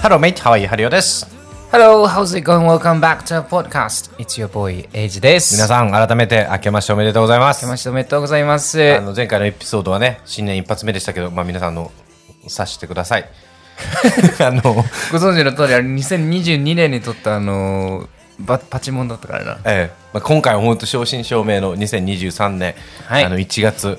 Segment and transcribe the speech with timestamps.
[0.00, 0.68] Hello mate, how are you?
[0.68, 1.26] ハリオです。
[1.72, 2.66] Hello, how's it going?
[2.66, 4.14] Welcome back to our podcast.
[4.16, 5.54] It's your boy, Age です。
[5.54, 7.64] 皆さん、改めて明けましておめでとうございます。
[7.64, 8.96] 明けましておめでとうございます。
[8.96, 11.90] あの前回のエピソードはね、新年一発目でしたけど、まあ皆さんあの
[12.46, 13.28] 察してください。
[14.40, 14.82] あの、ご
[15.18, 18.08] 存知の通り、あれ2022年に撮ったあのー
[18.40, 19.58] バパチモンだったからな。
[19.64, 22.74] ええまあ、今回は本当正真正銘の2023年、
[23.06, 23.98] はいあの1月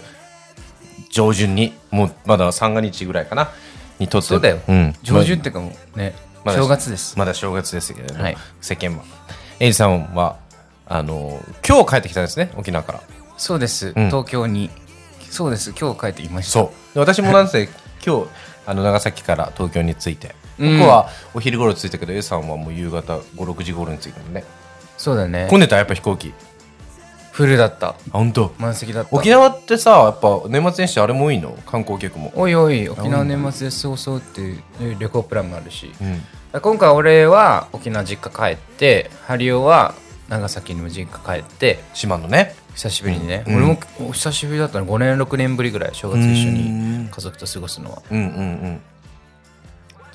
[1.12, 3.50] 上旬に、もうまだ三が日ぐらいかな、
[4.00, 4.28] にとって。
[4.28, 4.60] そうだよ。
[4.68, 4.96] うん。
[5.04, 7.18] 上旬っていうかもうね、まだ正月です。
[7.18, 9.04] まだ正月ですけれども、はい世間は。
[9.60, 10.38] エイジさんは、
[10.88, 13.02] あの、今日帰ってきたんですね、沖縄から。
[13.38, 14.70] そうです、ん東京に。
[15.30, 16.52] そうです、今日帰ってきました。
[16.54, 16.94] そう。
[16.94, 17.70] で私もなんせ、
[18.06, 18.28] 今日、
[18.66, 24.44] あの、長崎から東京に着いて、うん僕はお昼頃着いたけど、A さんはもう夕方5、6時頃に着いたのね。
[24.98, 25.60] そうだね混。
[25.60, 25.78] んでた？
[25.78, 26.34] やっぱ飛行機。
[27.46, 27.90] フルだった。
[27.90, 28.54] あ、本当？
[28.58, 29.16] 満席だった。
[29.16, 31.58] 沖縄ってさ、やっぱ年末年始あれも多いの？
[31.66, 32.32] 観光客も。
[32.36, 34.62] おいおい、沖縄年末で過ごそうっていう
[35.00, 35.92] 旅行プランもあるし。
[36.02, 36.60] うん。
[36.62, 39.94] 今回俺は沖縄実家帰って、ハリオは
[40.28, 42.56] 長崎にも実家帰って、島のね。
[42.76, 46.70] 久しぶりにね、うん俺もお久しぶりだったの5年6年ぶりぐらい正月一緒うに
[47.06, 48.30] ん家族と過ごすのはうんうんう
[48.68, 48.82] ん。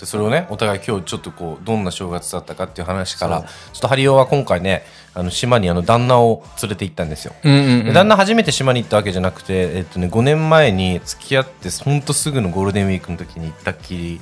[0.00, 4.84] でそれをね、お互い今日ちょっとこう、どんな正月だったかっていう話から、ちょっとハリオは今回ね、
[5.14, 7.34] あの島にあの旦那を連れて行ったんですよ。
[7.42, 14.20] 旦那初めて島に行ったわけじゃなくて、えっとね、5年前に付き合ってほんとすぐのゴールデンウィークの時に行ったっきり。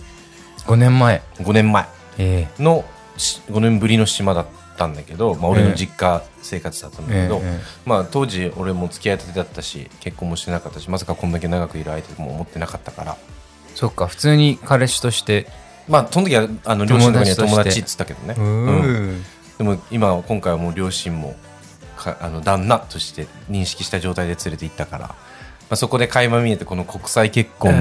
[0.67, 1.23] 5年前。
[1.39, 1.87] 5年前。
[2.19, 2.85] えの
[3.17, 7.61] し5年ぶりの島だったんだけど、まあ、俺の実家生活だったんだけど、ええええ。
[7.87, 13.17] まあ、当時俺も付き合いたてだったし結婚もしてなかったしまさかこんだけ長くいる相手も思ってなかったから。
[13.75, 15.47] そっか普通に彼氏として
[15.89, 19.17] まあその時はあの両親のには友友達っつったけどね、ううん。
[19.19, 19.25] ん
[19.59, 21.37] でも今今回はもう両親も
[21.97, 25.15] かあの旦那として認識した状態で連れて行ったから、ま
[25.71, 27.73] あ、そこで垣間見えてこの国際結婚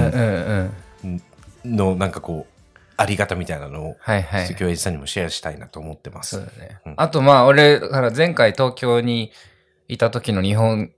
[1.02, 1.22] うん
[1.64, 2.52] のなんかこう
[2.96, 4.76] あり方みたいなのを、はいはい。
[4.76, 6.36] さんにもシェアしたいなと思ってます。
[6.36, 6.94] そうだね、うん。
[6.96, 9.32] あとまあ俺から前回東京に
[9.88, 10.92] いた時の日本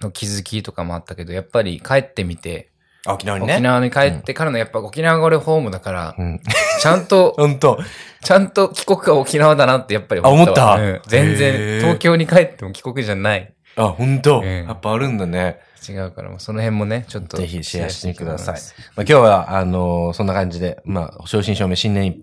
[0.00, 2.69] の気づきとかもあったけどやっぱり帰ってみてあ
[3.06, 3.54] 沖縄にね。
[3.54, 6.40] 沖縄に帰ってからのやっぱ沖縄が俺ホームだから、うん。
[6.80, 7.78] ちゃんと 本当。
[8.22, 10.66] ちゃんと帰国は沖縄だなってやっぱりあ思った？
[10.66, 13.52] わうん全然東京に帰っても帰国じゃない。
[13.76, 14.40] あ、本当。
[14.40, 15.58] うんやっぱあるんだね。
[15.88, 17.38] 違うから、その辺もね、ちょっと。
[17.38, 18.54] ぜひシェアしてください。
[18.54, 18.60] まあ、
[18.96, 22.16] 今日は、あのーそんな感じで、まあ、正真正銘新年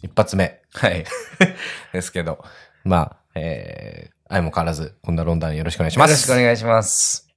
[0.00, 1.04] 一発目はい。
[1.92, 2.42] ですけど、
[2.84, 6.10] まあ、えー、相も変わらず、こんなロンダンよろしくお願いします。
[6.10, 7.31] よろしくお願いします。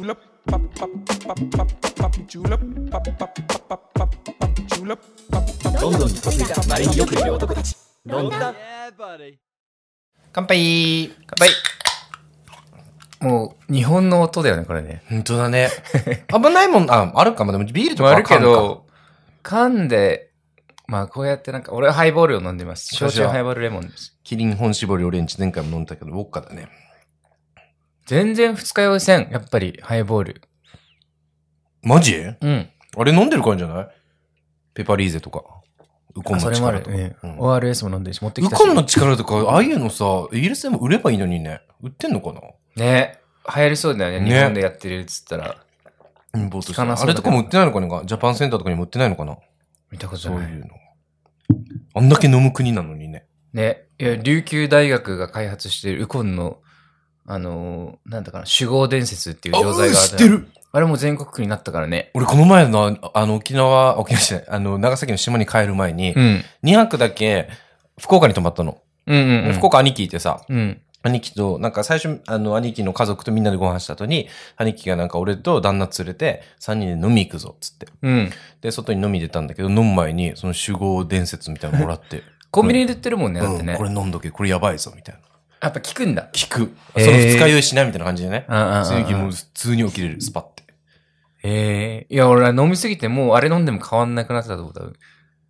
[0.00, 0.16] Julep
[0.46, 2.56] pop pop pop pop pop julep
[2.90, 4.98] pop pop pop pop pop julep
[5.30, 7.76] pop pop ロンドンに嫁いだマリによくいる男たち。
[8.06, 8.54] ロンドン。
[10.32, 11.50] 乾杯乾杯
[13.20, 15.02] もう、日本の音だよね、これね。
[15.10, 15.68] 本当だね。
[16.32, 17.52] 危ないもん、あ、あるかも。
[17.52, 18.86] でもビールとかはあるけど、
[19.42, 20.30] 噛んで、
[20.86, 22.94] まあこうやってなんか、俺はハイボールを飲んでます。
[22.94, 24.16] 焼私は酎ハイボールレモンです。
[24.24, 26.68] キリン本搾りオレンジ前回も飲んだけど、ウォッカだね。
[28.10, 30.42] 全然二日酔いせん、やっぱり、ハイボール。
[31.80, 32.16] マジ？
[32.16, 32.68] うん。
[32.96, 33.88] あれ飲んでるからじゃない？
[34.74, 35.44] ペパリーゼとか。
[36.16, 36.80] ウコンのれもある。
[36.80, 36.96] 力とか。
[36.96, 38.60] ねうん ORS も飲んでるし、持ってきたし。
[38.60, 41.60] ウコンの力とか、ああいうのさ、イギリスでも売ればいいのにね。
[41.80, 42.40] 売ってんのかな？
[42.74, 43.20] ね。
[43.54, 44.26] 流行りそうだよね。
[44.28, 45.56] ね日本でやってるっつったら。
[46.34, 49.38] インポートして聞かなそうだけどあれとかも売ってないのかなジャパンセンターとかにも売ってないのかな？
[49.92, 50.48] 見たことない。
[50.48, 50.74] そういうの。
[51.94, 53.26] あんだけ飲む国なのにね。
[53.52, 53.84] ね。
[54.00, 56.58] いや、琉球大学が開発しているウコンの、
[57.30, 62.10] あのーなんだかな、酒豪伝説っていう錠剤があ知ってるあれも全国区になったからね。
[62.14, 66.44] 俺この前の、あの、沖縄、沖縄じゃない、あの、長崎の島に帰る前に、うん。
[66.64, 67.48] 2泊だけ、
[68.00, 68.78] 福岡に泊まったの。
[69.06, 69.52] うんうん、うん。
[69.54, 70.80] 福岡兄貴いてさ、うん。
[71.02, 77.86] 兄貴と、なんか最初、あの、兄貴の家族とみんなでご飯した後に、兄貴がなんか俺と旦那連れて、3人で飲み行くぞ、つって。
[78.02, 78.30] うん。
[78.60, 82.24] で、外に飲み出たんだけど、飲む前に、その酒豪伝説みたいなのもらって。
[82.50, 83.72] コンビニで売ってるもんね、だってね。
[83.72, 85.20] うん、これ飲んどけ、これやばいぞ、みたいな。
[85.62, 86.28] やっぱ効くんだ。
[86.32, 86.74] 聞く。
[86.98, 88.46] その二日酔いしないみたいな感じでね。
[88.48, 90.64] うんうんうんうん次の日もう普通に起きれる、スパって。
[91.42, 94.82] ええいや、俺は飲みすぎてもうあれ飲んでも変わんなくなってたと思った。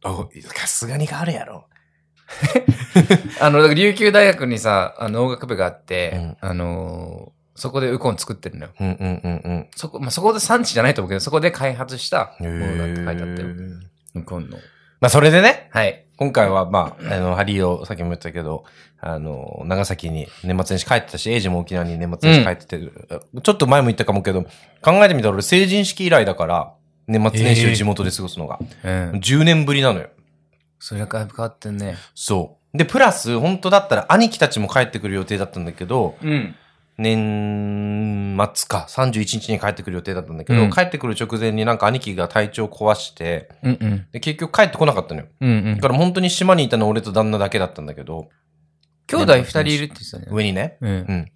[0.02, 1.66] あ、さすがに変わるやろ。
[3.40, 8.72] あの、琉球大学にさ、あの、音楽部があって、うんあのーそこでウコン作ってるのよ。
[8.80, 12.58] うんうんうんそこ、まあ、そこで産地じゃないと思うけど、そこで開発したうん。
[12.58, 13.48] ものだって書いてあったよ。
[14.14, 14.56] ウコンの。
[15.00, 16.06] まあ、それでね、はい。
[16.20, 18.64] 今回は、まあ、あの、ハリーをさっきも言ったけど、
[19.00, 22.78] あの、長崎に年末年始帰ってたし、エイジも沖縄に年末年始帰ってて、
[23.43, 24.43] ちょっと前も言ったかもけど、
[24.82, 26.75] 考えてみたら俺成人式以来だから、
[27.06, 28.58] 年末年始を地元で過ごすのが。
[28.84, 28.90] うん。
[29.12, 30.11] 10年ぶりなのよ。
[30.78, 31.96] それが変わってんね。
[32.14, 32.76] そう。
[32.76, 36.55] で、プラス、本当だったら兄貴たちも帰ってくる予定だったんだけど、うん。
[37.00, 44.06] 年末か、31日に帰ってくる予定だったんだけど、うん帰ってくる直前になんか兄貴が体調壊して、うんうん。
[44.12, 45.26] で結局帰ってこなかったのよ。
[45.41, 45.81] うんうんだ。
[45.81, 48.29] から本当に島にいたのは俺と旦那だけだったんだけど、
[49.06, 50.26] 兄弟二人いるって言ってたね。
[50.31, 50.76] 上にね。
[50.81, 50.94] うんう。
[50.94, 51.32] ん。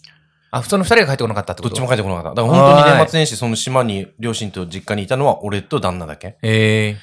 [0.51, 1.75] あ、その二人が帰ってこなかったってこと？
[1.75, 2.43] どっちも帰ってこなかった。
[2.43, 6.37] だから本当に年末年始その島に両親と実家にいたのは俺と旦那だけ。
[6.43, 6.97] ええ。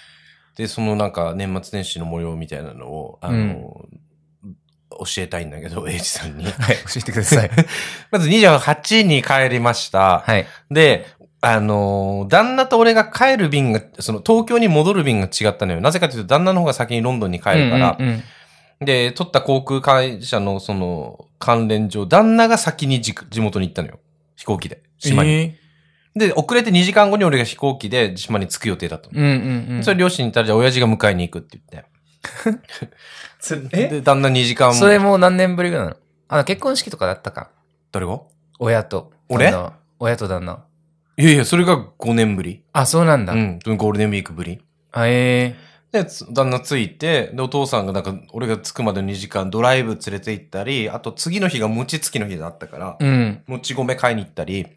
[0.55, 3.85] で、そのなんか年末年始の模様みたいなのを、あの、
[4.99, 6.45] 教えたいんだけど、エイジさんに。
[6.45, 7.49] はい、教えてください。
[8.11, 10.19] まず28に帰りました。
[10.25, 10.45] はい。
[10.69, 11.07] で、
[11.41, 15.81] あのー旦那と俺が帰る便が、その東京に戻る便が違ったのよ。
[15.81, 17.97] なぜかというと旦那の方が先にロンドンに帰るから。
[17.99, 18.23] うんうんうん
[18.83, 23.99] で、取った航空会社のその関連上、旦那が先にじ地元に行ったのよ。
[24.35, 24.81] 飛行機で。
[24.97, 25.29] 島に。
[25.29, 25.55] え
[26.15, 29.13] で、遅れて2時間後に俺が飛行機で島に着く予定だったの。
[29.15, 29.29] えうんう
[29.73, 29.83] んうん。
[29.83, 31.89] それ両親に言ったら、じゃあ親父が迎えに行くって言って。
[33.71, 35.97] で、旦那2時間それもう何年ぶりぐらいなの？
[36.27, 37.49] あ、結婚式とかだったか？
[37.91, 38.21] 誰が
[38.59, 39.11] 親と。
[39.29, 39.53] 俺？
[39.99, 40.63] 親と旦那。
[41.17, 42.63] いやいや、それが5年ぶり。
[42.73, 43.33] あ、そうなんだ。
[43.33, 43.59] うん。
[43.59, 44.61] ゴールデンウィークぶり。
[44.91, 45.55] あ、え
[45.91, 53.43] で、つ旦那着いて、で、お父さんがなんか、俺が着くまでの2時間ドライブ連れて行ったり、あと次の日が餅つきの日だったから、えうん。
[53.45, 54.67] もち米買いに行ったり、っ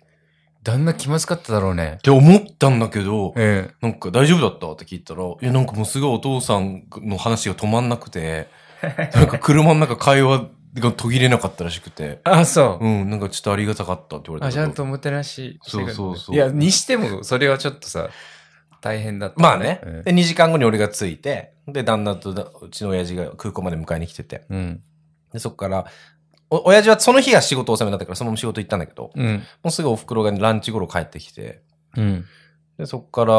[0.65, 1.99] 旦那気まずかっただろうね。
[2.03, 3.75] て思ったんだけど、ええ。
[3.83, 4.73] なんか大丈夫だった？
[4.73, 8.49] って聞いたら、いや、なんかもうすごいお父さんの話が止まんなくて、
[9.15, 12.85] なんか車の中会話が途切れなかったらしくて、あ、そう。
[12.85, 14.53] うん、なんかちょっとありがたかったって言われたあ。
[14.53, 15.59] ちゃんとおもてなし。
[15.63, 18.09] そうそうそういや、にしても、それはちょっとさ、
[18.81, 19.81] 大変だった、まあね。
[19.85, 24.83] うんで、2時間後に俺が着いて、で、旦那とだうちの親父が空港まで迎えに来てて、うん。
[25.33, 25.87] で、そっから、
[26.55, 29.43] お、親父はその日が仕事納めだったから、そのまま仕事行ったんだけど、うん。
[29.63, 31.63] もうすぐお袋がランチ頃帰ってきて、
[31.97, 32.25] うん。
[32.79, 33.35] で、そっから、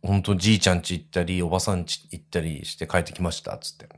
[0.00, 3.88] 本当じいちゃん家行ったり、おばさん家行ったりして帰ってきました、つって。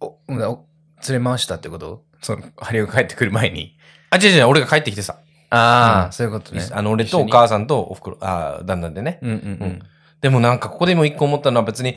[0.00, 0.66] お、お
[1.08, 2.04] 連れ回したってこと？
[2.22, 3.76] その、ハリオが帰ってくる前に？
[4.10, 5.18] あ、違う違う、俺が帰ってきてさ。
[5.50, 6.62] ああ、うんそういうことね。
[6.70, 9.18] あの、俺とお母さんとお袋、あ、旦那でね。
[9.22, 9.82] うんうんううんん。
[10.20, 11.96] でもなんかここでも一個思ったのは別に、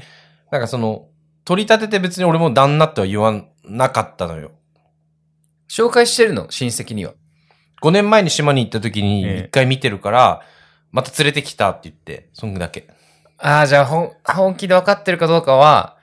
[0.49, 1.07] なんかその、
[1.45, 4.51] 取り立てて別に俺も旦那っては言わなかったのよ。
[5.73, 7.13] 紹介してるの親戚には。
[7.81, 10.41] 5年前に島に行った時にええ一回見てるから、
[10.91, 12.87] また連れてきたって言って、そんだけ。
[13.39, 15.97] ああ、じゃあ、ほん、本気で分かってるかどうかは、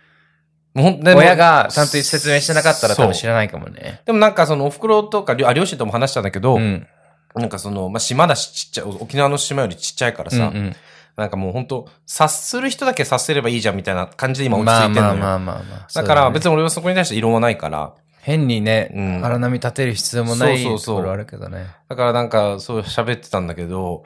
[0.75, 4.02] もうほんでも親がちゃんと説明してなかったら多分知そうらないかもね。
[4.06, 6.88] でもなんかそのお袋とか、りょあ両親とも話したんだけど、うん。
[7.37, 10.76] なんかその、まあ、島だしちっちゃい、沖縄の島よりちっちゃいからさ、うんうん
[11.16, 15.16] なんかもう本当察する人だけ察すればいいじゃんみたいな感じで今落ち着いてんのよ。
[15.16, 15.88] まあまあまあまあまあ。
[15.93, 16.50] だから別に。
[16.50, 19.25] に俺はそこに対して異論はないから、変にね、うん。
[19.25, 20.96] 荒波立てる必要もないそうそうそう。
[20.96, 21.67] ところあるけどね。
[21.88, 24.05] だからなんかそう喋ってたんだけど、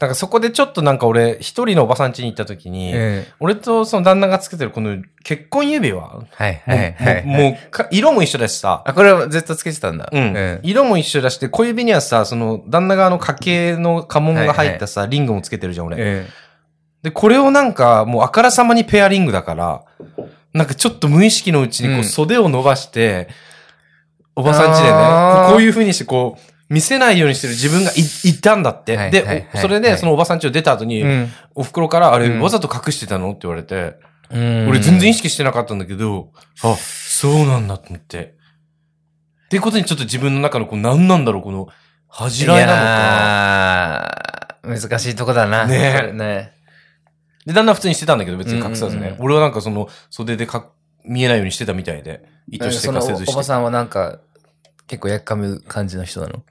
[0.00, 3.32] なんかそこでちょっとなんか俺一人のおばさん家に行った時に、ええ。
[3.38, 6.00] 俺とその旦那がつけてるこの結婚指輪？
[6.00, 7.26] はいはいはい。
[7.26, 10.08] もうもうか色も一緒だしさ、あ、これはずっとつけてたんだ。
[10.10, 10.18] うん。
[10.18, 10.60] ええ。
[10.62, 15.96] 色も一緒だして、小指にはさ、その旦那側の家系の家紋が入ったさ、リングもつけてるじゃん俺。
[15.98, 16.26] え
[17.02, 19.84] で、これをなんかもうあからさまにペアリングだから、
[20.52, 22.00] なんかちょっと無意識のうちにこうん。
[22.00, 23.28] う袖を伸ばして、
[24.40, 26.40] おばさん家でね、こういう風にしてこう、
[26.72, 27.94] 見せないようにしてる自分がい、
[28.30, 28.92] いたんだって。
[28.92, 31.32] で、はいはいはいおそれでそのおばさん家を出た後に、えうん。
[31.54, 33.30] お袋からあれうんわざと隠してたの？
[33.30, 33.96] って言われて、
[34.30, 36.32] うん俺全然意識してなかったんだけど、
[36.62, 38.34] あ、そうなんだと思って。
[39.46, 41.66] っていうことにちょっと自分の中のこう何なんだろう、この
[42.06, 42.82] 恥じらいなの
[44.72, 44.78] か。
[44.80, 45.66] 難しいとこだな。
[45.66, 46.52] ねね。
[47.46, 49.16] で、だんだん普通にしてたんだけど別に隠さずね。
[49.18, 50.70] 俺はなんかその袖でか
[51.04, 53.32] 見えないようにしてたみたいで、意図してかせずして。
[53.32, 54.20] おばさんはなんか、
[54.90, 56.42] 結構やっかむ感じの人なの？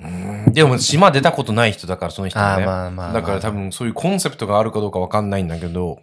[0.00, 0.06] う
[0.50, 2.64] んでも島出たことない人だから、その人はね。
[2.64, 6.02] あーまあまあまあだから多分そういうコンセプトがあるかどうかわかんないんだけど、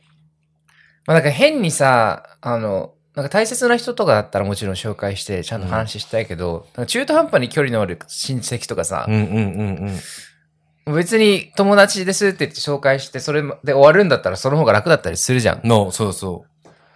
[1.05, 10.95] まあなんか変にさ、あの、なんか大切な人とかだったらもちろん紹介してちゃんと話したいけど、なんか中途半端に距離のある親戚とかさうん、うんうんうん。
[10.95, 15.61] 別に友達ですって言って紹介してそれで終わるんだったらその方が楽だったりするじゃん。
[15.63, 16.45] の、そうそ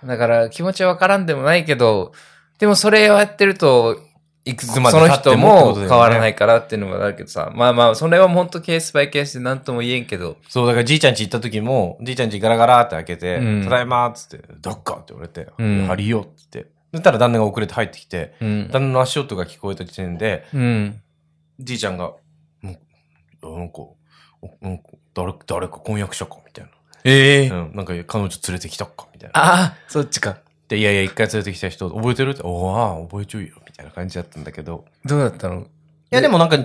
[0.04, 0.08] う。
[0.08, 2.12] だから気持ちはわからんでもないけど、
[2.60, 4.00] でもそれをやってると、
[4.46, 16.72] いくつそのまで経って人も変わらないからっていうのもあるけどさ、まあまあ、それは本当ケースバイケースで何とも言えんけど、そう、だからじいちゃん家行った時も、じいちゃん家ガラガラって開けて、うんただいまーっつって、どっかって言われて、うんハリよって言って。
[16.92, 18.70] そしたら旦那が遅れて入ってきて、うん。
[18.72, 21.02] 旦那の足音が聞こえた時点で、うん。
[21.60, 22.14] じいちゃんが、
[22.64, 23.96] うん、なんか、お
[24.62, 26.66] なんか誰、誰か婚約者かみたい
[27.04, 27.62] ええな。
[27.62, 29.40] うん、なんか彼女連れてきたかみたいな。
[29.40, 30.40] ああ、そっちか。
[30.70, 34.86] で、いやいや、一回連れてきた人、覚えてるって、おああ、覚えちゃうよ、みたいな感じだったんだけど。
[35.04, 35.62] どうだったの？
[35.62, 35.66] い
[36.12, 36.58] や、でもなんか、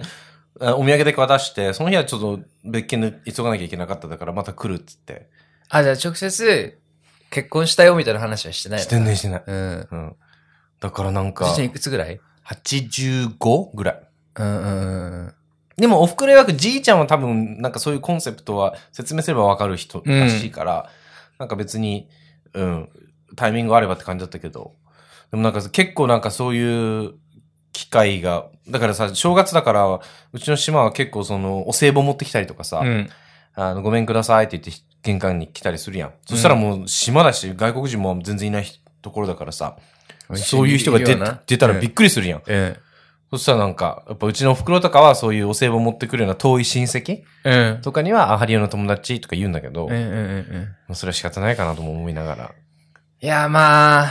[0.61, 5.29] あお土産だけ渡して、その日はちょっと別件で急がなきゃいけなかっただから、また来るっつって。
[5.71, 6.79] あ、じゃあ直接、
[7.31, 9.43] 結婚したよみたいな話はしてないのしてないしてない。
[9.45, 9.89] うん。
[9.91, 10.17] うん。
[10.81, 14.03] だからなんかおじいくつぐらい？85ぐらい。
[14.37, 15.35] うんうんうん。
[15.77, 20.91] でも、おふくろ曰くじいちゃんは多分、なんかそういうコンセプトは説明すればわかる人らしいから、
[21.39, 22.09] なんか別に、
[22.53, 22.89] うん、
[23.37, 24.73] タイミングがあればって感じだったけど、
[25.31, 27.15] でもなんか結構なんかそういう
[27.73, 30.01] 機会が、だからさ、正月だから、
[30.33, 33.11] うちの島は結構その、お歳暮持ってきたりとかさ、うん。
[33.55, 36.13] あの、ごめんくださいって言って玄関に来たりするやん。
[36.27, 38.67] そしたらもう島だし、外国人も全然いない
[39.03, 39.77] ところだからさ、
[40.35, 42.43] そういう人が出出たらびっくりするやん。
[42.45, 42.77] うん。
[43.33, 47.81] そしたらなんか、やっぱうちのお袋とかはそういうお歳暮持ってくるような遠い親戚うん。
[47.83, 50.21] とかには、あ、ハリオの友達とか言うんだけど、うんうんもうんう
[50.89, 50.93] ん。
[50.93, 52.51] うそれは仕方ないかなとも思いながら。
[53.25, 54.09] いや、ま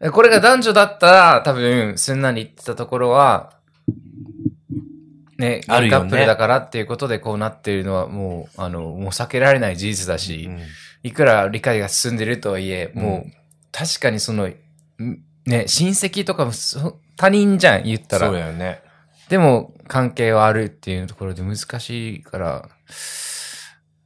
[0.00, 3.54] あ、これが男女だったら、多分、すんなり言ってたところは、
[5.36, 10.60] ね、あるカップルだからっていうことでこうなっているのは、もう、あの、もう避けられない事実だし、うん
[11.02, 13.32] いくら理解が進んでるとはいえ、うんもう、
[13.70, 14.54] 確かにその、ん
[15.44, 18.40] ね、親戚とかもそ他人じゃん、言ったそうら。
[18.40, 18.80] だよね。
[19.28, 22.68] でも、関係はあるっていうところで難しいから、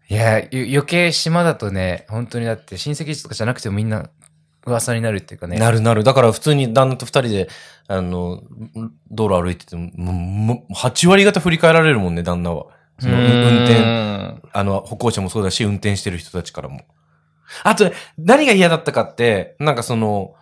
[0.08, 4.08] いや、ゆ余計島だとね、本当にだって親戚とかじゃなくてもみんな
[4.66, 5.58] 噂になるっていうかね。
[5.58, 6.04] なるなる。
[6.04, 7.48] だから普通に旦那と二人で、
[7.88, 8.42] あの、
[9.10, 12.66] 道路歩いてても、もうもう8割方振り返られるもんね、旦那は。
[12.98, 14.50] その運転、転。
[14.52, 16.82] あの、歩行者もそうだし、運転してる人たちからも。
[17.64, 20.34] あと、何が嫌だったかって、なんかその、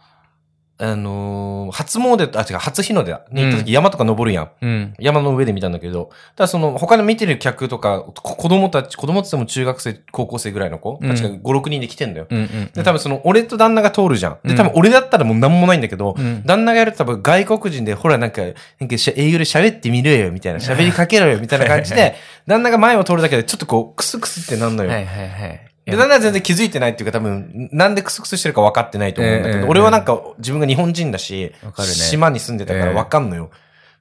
[0.80, 4.50] あのー初詣、あ、違う、初日の出に行った時山とか登るやん。
[4.62, 4.94] うん。
[4.98, 12.26] 山の上で見たんだけど、ただその他の見てる客とか、こ子供たち、子供って言っても中学生、高校生ぐらいの子たちが5、6人で来てんだよ。
[12.30, 12.70] うんうん。
[12.72, 14.32] で、多分その、俺と旦那が通るじゃん。
[14.44, 22.14] で、うん多分俺だったらもうなんもないんだけど、うん旦那がやると多分外国人で、ほらなんか、なんか英語で喋ってみろよ、みたいな、喋りかけろよ、みたいな感じで、
[22.46, 24.90] 旦那が前を通るだけでちょっとこう、クスクスってなんのよ。
[24.90, 25.67] はいはいはい。
[25.90, 31.52] で、旦那は全然気づいてないっていうか多分、なんでクスクスしてるか分かってないと思うんだけど、ええ俺はなんか自分が日本人だし、
[31.82, 33.50] 島に住んでたからええ分かんのよ。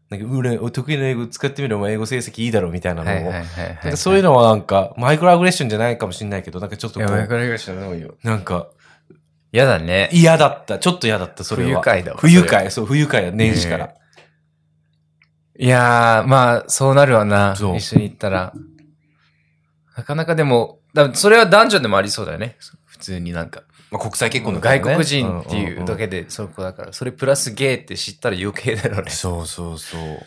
[0.10, 3.29] なんか、俺、得意な英語使ってみろ、お前英語成績いいだろ、みたいなの
[3.91, 3.98] を。
[3.98, 8.15] そういうのはなんか、マイクロアグレッションじゃないかもしれないけど、なんかちょっとこいや、マイう、クロアグレッションの多いよ。
[8.24, 8.70] なんか、
[9.51, 10.10] 嫌だね。
[10.13, 10.79] 嫌だった。
[10.79, 11.70] ちょっと嫌だった、それは。
[11.70, 13.94] 不愉快だわ不愉快、そう、不愉快だ、年始から。
[15.60, 17.53] いやー、まあ、そうなるわな。
[17.58, 18.53] 一緒に行ったら。
[19.98, 22.58] なかなかでも、だそれは男女でもありそうだよね。
[22.86, 23.63] 普通になんか。
[23.89, 26.94] まあ、国際結婚だからね外国人っていうだけで、そこだから。
[26.94, 29.12] それプラスゲイって知ったら余計だろうね。
[29.12, 30.20] そうそうそう。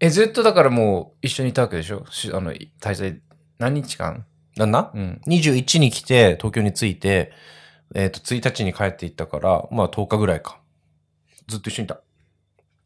[0.00, 2.04] え、ずっとだからもう一緒にいたわけでしょ？
[2.10, 3.20] しあの、滞在、
[3.58, 4.24] 何日間？
[4.56, 5.20] 旦那うん。
[5.26, 7.32] 21に来て、東京に着いて、
[7.94, 10.60] えっ、と、1日に帰っていったから、まあ10日ぐらいか。
[11.46, 12.00] ずっと一緒にいた。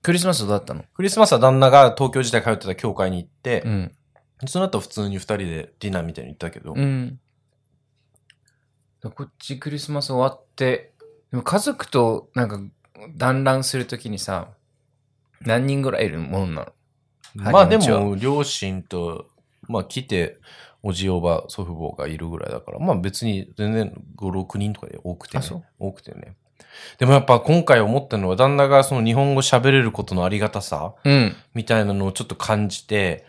[0.03, 0.85] クリスマスどうだったの？
[0.95, 3.96] クリスマスは旦那が東京時代通ってた教会に行って、うん。
[4.47, 7.19] その後普通に二人でディナーみたいに行ったけど、うん。
[9.15, 10.93] こっちクリスマス終わって、
[11.31, 12.61] でも家族となんか
[13.17, 14.49] 団らんするときにさ、
[15.41, 16.67] 何人ぐらいいるもんな
[17.37, 17.53] の？
[17.53, 19.29] まあでも、両親と、
[19.69, 20.39] まあ来て、
[20.83, 25.45] おじおば、祖父母がいるぐらいだから、まあ別に全然5、6人とかで多くてね。
[25.79, 26.37] 多くてね。
[26.99, 31.37] でもやっぱ今回思ったのは、旦那がその日本語喋れることのありがたさうん。
[31.55, 33.25] みたいなのをちょっと感じて、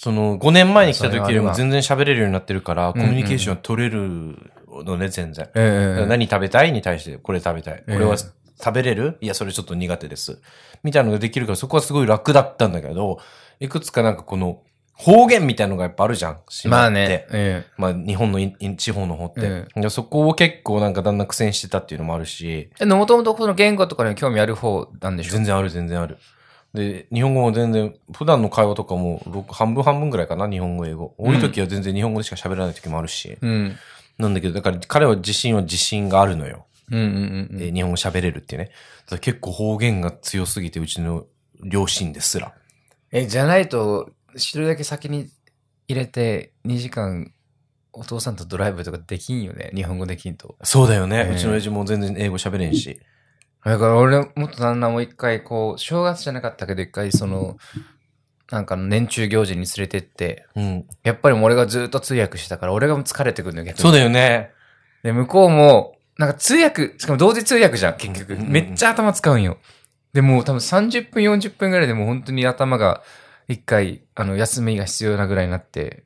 [0.00, 4.36] その5年前に来た時よりも全然喋れるようになってるから、コミュニケーション取れる
[4.84, 5.50] のね、全然。
[5.56, 7.78] ええ何食べたいに対して、これ食べたい。
[7.78, 8.32] こええれは食
[8.72, 9.18] べれる？
[9.20, 10.40] いや、それちょっと苦手です。
[10.84, 13.18] みたいなのができるから、そこはすごい楽だったんだけど、
[13.58, 14.62] いくつかなんかこの、
[14.92, 16.38] 方言みたいなのがやっぱあるじゃん。
[16.66, 17.26] まあね。
[17.32, 19.66] えまあ、日本の地方の方って。
[19.76, 22.84] えでそこを結構なんかだんだん苦戦してたっていうのもあるし、え。
[22.84, 25.30] もともとこの言語とかに興味ある方なんでしょ？
[25.32, 26.18] 全然ある全然ある。
[26.74, 31.14] で、日本語も全然、普段の会話とかも、半分半分ぐらいかな、日本語、英語。
[31.18, 33.38] 多い時は全然日本語でしか喋らない時もあるし。
[33.40, 33.76] うん。
[34.18, 36.66] なんだけど、だから彼は自信は自信があるのよ。
[36.90, 38.70] うんうんうん日本語喋れるっていうね。
[39.20, 41.26] 結構方言が強すぎて、うちの
[41.62, 42.52] 両親ですら。
[43.12, 45.28] え、じゃないと、知るだけ先に
[45.86, 47.32] 入れて2時間
[47.92, 49.70] お父さんとドライブとかできんよね。
[49.74, 50.56] 日本語できんと。
[50.62, 51.26] そうだよね。
[51.28, 53.00] えーうちの親父も全然英語喋れんし。
[53.64, 57.56] だから俺、もっと旦那も一回こう、正月じゃなかったけど一回その、
[58.50, 60.86] なんかの年中行事に連れてって、うん。
[61.02, 63.82] やっぱり俺がずっと通訳してたから、俺が疲れてくるんだよ、逆に。
[63.82, 64.52] そうだよね。
[65.02, 68.36] で、向こうも、なんか通訳、しかも同時通訳じゃん、結局。
[68.40, 69.58] めっちゃ頭使うんよ。
[70.12, 73.02] で、もう多分30分、40分ぐらいでもう本当に頭が
[73.48, 76.04] 一回、あの、休みが必要なぐらいになって、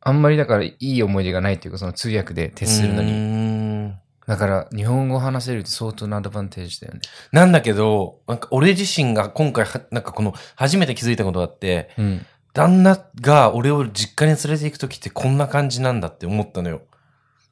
[0.00, 3.12] あんまりだからいい思い出がないっていうか、その通訳で徹するのに。
[4.28, 4.34] に。
[4.34, 7.00] だから、日本語を話せるって相当なアドバンテージだよね。
[7.32, 12.26] なんだけど、なんか俺自身が今回は、なんかこの、初めて気づいたことがあって、うん。
[12.52, 16.82] 旦那が俺を実家に連れて行くときってこんな感じなんだって思ったのよ。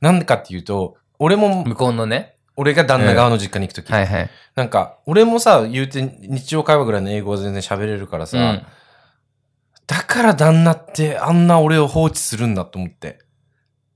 [0.01, 2.35] なんでかっていうと、俺も、向こうのね。
[2.57, 3.93] 俺が旦那側の実家に行くとき。
[3.93, 4.31] はいはい。
[4.55, 8.67] なんか、俺もさ、言うて日常会話ぐらいの英語は全然喋れるからさ、うん
[9.87, 13.19] だから旦那ってあんな俺を放置するんだと思って。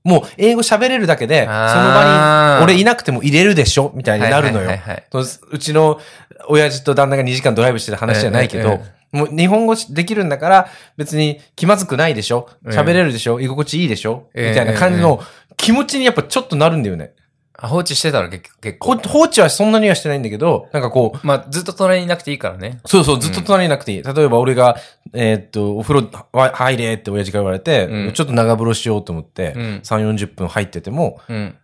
[0.03, 4.71] もう英語喋れるだけで、その場に俺いなくても入れるでしょみたいになるのよ。
[5.19, 5.99] ううちの
[6.47, 8.79] 親父と旦那が2時間ドライブしてた話じゃないけええど、
[9.11, 10.67] もう日本語できるんだから
[10.97, 12.49] 別に気まずくないでしょ。
[12.65, 13.39] 喋れるでしょ。
[13.39, 14.29] 居心地いいでしょ。
[14.33, 15.21] みええたいな感じの
[15.57, 17.13] 気持ちにやっぱちょっとなるんだよね。
[17.63, 18.49] あ放置してたら結
[18.79, 18.97] 構。
[18.97, 22.79] 放置はそんなにはしてないんだけど、なんかこう、まあ、ずっと隣にいなくていいからね。
[22.85, 24.01] そうそう、ずっと隣にいなくていい。
[24.03, 24.77] 例えば俺が、
[25.13, 31.55] えーっと、お風呂は入れって親父から言われて、うんちょっと長風呂しようと思って、うん3、40分入ってても、うん。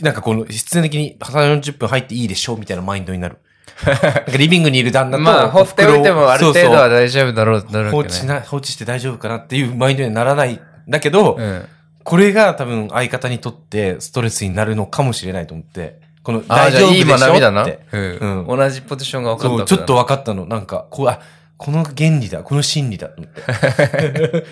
[0.00, 3.38] なんかこの必然的に3、40分入っていいでしょみたいなマインドになる。
[3.86, 7.90] なんかリビングにいる旦那と、まあ、放っておいてもある程度は大丈夫だろう、だそうろうけどね。
[7.90, 11.68] 放置な、放置して大丈夫かなっていうマインドにはならないんだけど、うん。
[12.04, 17.62] これが多分相方にとってストレスになるのかもしれないと思って、この大丈夫でしょじゃあいい学な。
[17.62, 18.18] ってうん。
[18.48, 20.46] うん同じポジションが分かったそう、ちょっと分かったの。
[20.46, 21.20] なんか、こう、あ、
[21.56, 24.44] この原理だ、この心理だと思って。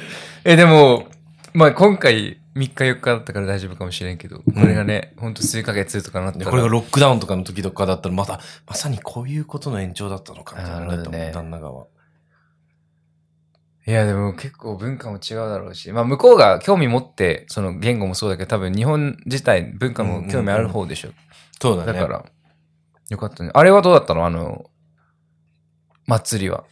[0.44, 1.06] え、でも、
[1.54, 6.44] まあ今回3日4日だったから大丈夫かもしれんけど、これがね、ほんと数ヶ月とかなったら。
[6.44, 11.86] でこれがロックダウンとかの時とかだったら、また、まさにこういうことの延長だったのかみたいなね旦那側は。
[13.86, 21.10] いや、でも結構文化も違うだろうし、まあ向こうが興味持って、その言語もそうだけど、多分日本自体文化も興味ある方でしょ。
[21.60, 21.92] そうだね。
[21.92, 22.24] だから、
[23.10, 23.50] よかったね。
[23.54, 24.24] あれはどうだったの？
[24.24, 24.64] あの、
[26.06, 26.64] 祭りは。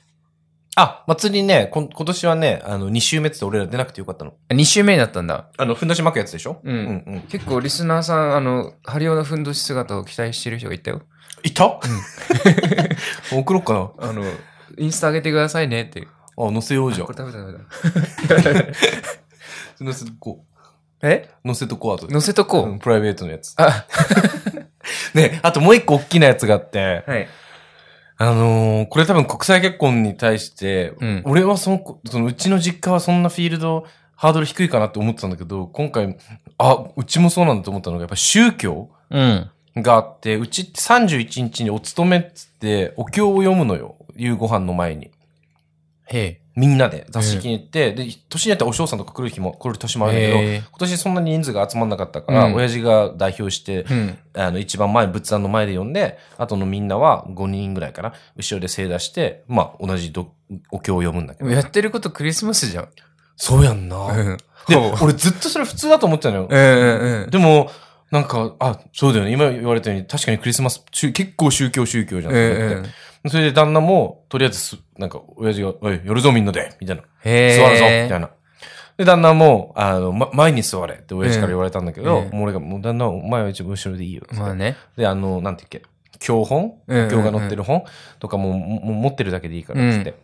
[0.77, 4.35] あ、祭りね、今年はね、あの、2週目って俺ら出なくてよかったの。
[4.51, 5.51] 2週目になったんだ。
[5.59, 6.61] あの、ふんどし巻くやつでしょ？
[6.63, 7.21] うんうんうん。
[7.23, 11.03] 結構リスナーさん、あの、ハリオのふんどし姿を期待してる人がいたよ。
[11.43, 11.81] いた？
[13.35, 14.09] 送ろうかな。
[14.09, 14.23] あの、
[14.79, 16.07] インスタ上げてくださいねって。
[16.49, 17.19] あ、載せようじゃんこれ。
[17.19, 18.75] 食べた食べた。
[19.85, 20.45] 載せとこ
[21.03, 21.29] え？
[21.45, 21.49] う。
[21.49, 22.13] 載せとこう、あとで。
[22.13, 22.69] 載せとこう。
[22.71, 23.55] うんプライベートのやつ。
[23.57, 23.87] あ、
[25.15, 27.29] ね、あともう一個大きなやつがあって、はい。
[28.19, 36.19] あのーこれ多分国際結婚に対して、うん俺はその、そのうちの実家はそんなフィールド、ハードル低いかなって思ってたんだけど、今回、
[36.59, 39.51] あ、うちもそうなんだと思ったのが、やっぱ宗教うん。
[39.77, 43.97] があって、うちって31日にお勤めっつって、お経を読むのよ。
[44.17, 45.11] 夕ご飯の前に。
[46.57, 54.19] みんなで座敷に行って、で、年によってはお嬢さんとか来る日も、来る年もあるんだけど、今年そんなに人数が集まんなかったから、うん親父が代表して、うん。
[54.35, 58.13] あの、一番前、仏壇の前で呼んで、後のみんなは5人ぐらいかな。
[58.37, 60.33] 後ろで正座して、まあ、同じど
[60.71, 61.51] お経を読むんだけど。
[61.51, 62.89] やってることクリスマスじゃん。
[63.37, 63.97] そうやんな。
[63.97, 64.37] うん。
[64.69, 67.27] で、俺ずっとそれ普通だと思ってたのよ。
[67.31, 67.71] でも、
[68.11, 69.33] なんか、あ、そうだよね。
[69.33, 72.35] 今言われたように、確かにクリスマス、宗結構宗教宗教じゃん。
[72.35, 72.75] うんと思って
[73.25, 73.31] うん。
[73.31, 77.03] それで旦那も、とりあえずす、なんか、親父が、おい、寄るぞみんなで、みたいな。
[77.25, 77.57] へえ。
[77.57, 78.31] 座るぞ、みたいな。
[78.97, 84.23] で、旦那も、あの、ま、前に座れって親父から言われたんだけど、うんもう俺が、もう旦那はお前は一番後ろでいいよ。
[84.33, 84.77] まあね。
[84.97, 86.75] で、あの、なんて言うっけ、教本？
[86.89, 87.85] うんうんうん教が載ってる本？
[88.19, 90.15] とかももも持ってるだけでいいからっつって。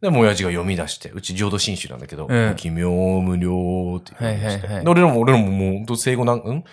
[0.00, 4.66] で、もう親父が読み出して、うち浄土真宗なんだけど、うん奇妙無料って読み出して。
[4.66, 6.64] はいはいはいで俺らも、俺らももう本当生後なん、うん？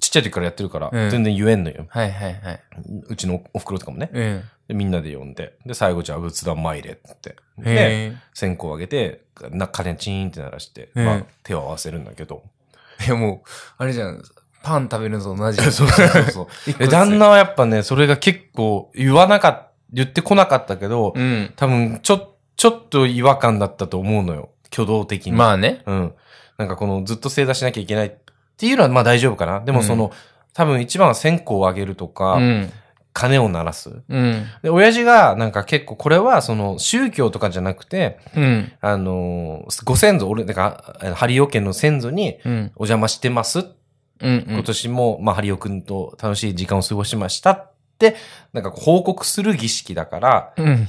[0.00, 1.86] ちっちゃい時からやってるから、うん全然言えんのよ。
[1.88, 2.60] はいはいはい。
[3.08, 4.10] うちのお袋とかもね。
[4.12, 4.42] うん。
[4.68, 7.36] で、みんなで読んで、で、最後じゃあ仏壇参れって。
[7.56, 12.42] で、へ線香をあげて、な、鐘チーンって鳴らして、うんまあ、手を合わせるんだけど。
[13.00, 13.06] え。
[13.06, 13.48] いやもう、
[13.78, 14.22] あれじゃん。
[14.62, 15.62] パン食べるのと同じ。
[15.72, 16.72] そうそうそうそう。
[16.78, 21.52] で、旦那はやっぱね、それが結構言わなかった、言ってこなかったけど、うん。
[21.56, 24.50] 多分、ちょ、ちょっと違和感だったと思うのよ。
[24.70, 25.32] 挙動的に。
[25.32, 25.82] まあね。
[25.86, 26.14] うん。
[26.58, 28.10] なんかこの、ずっと正座しなきゃいけないっ
[28.58, 29.60] ていうのはまあ大丈夫かな。
[29.60, 30.12] でもその、
[30.52, 32.72] 多分一番は線香をあげるとか、うん。
[33.14, 33.90] 鐘を鳴らす。
[34.08, 34.44] うん。
[34.62, 38.72] で、親父がなんか結構これはその宗教とかじゃなくて、うん。
[38.80, 42.72] あのーご先祖、俺、なんか、ハリオ家の先祖にうん。
[42.76, 43.66] お邪魔してます。
[44.20, 44.44] うん。
[44.48, 48.16] 今年も、まあ、ハリオくんと楽しい時間を過ごしましたって、
[48.52, 50.88] なんか報告する儀式だから、うん。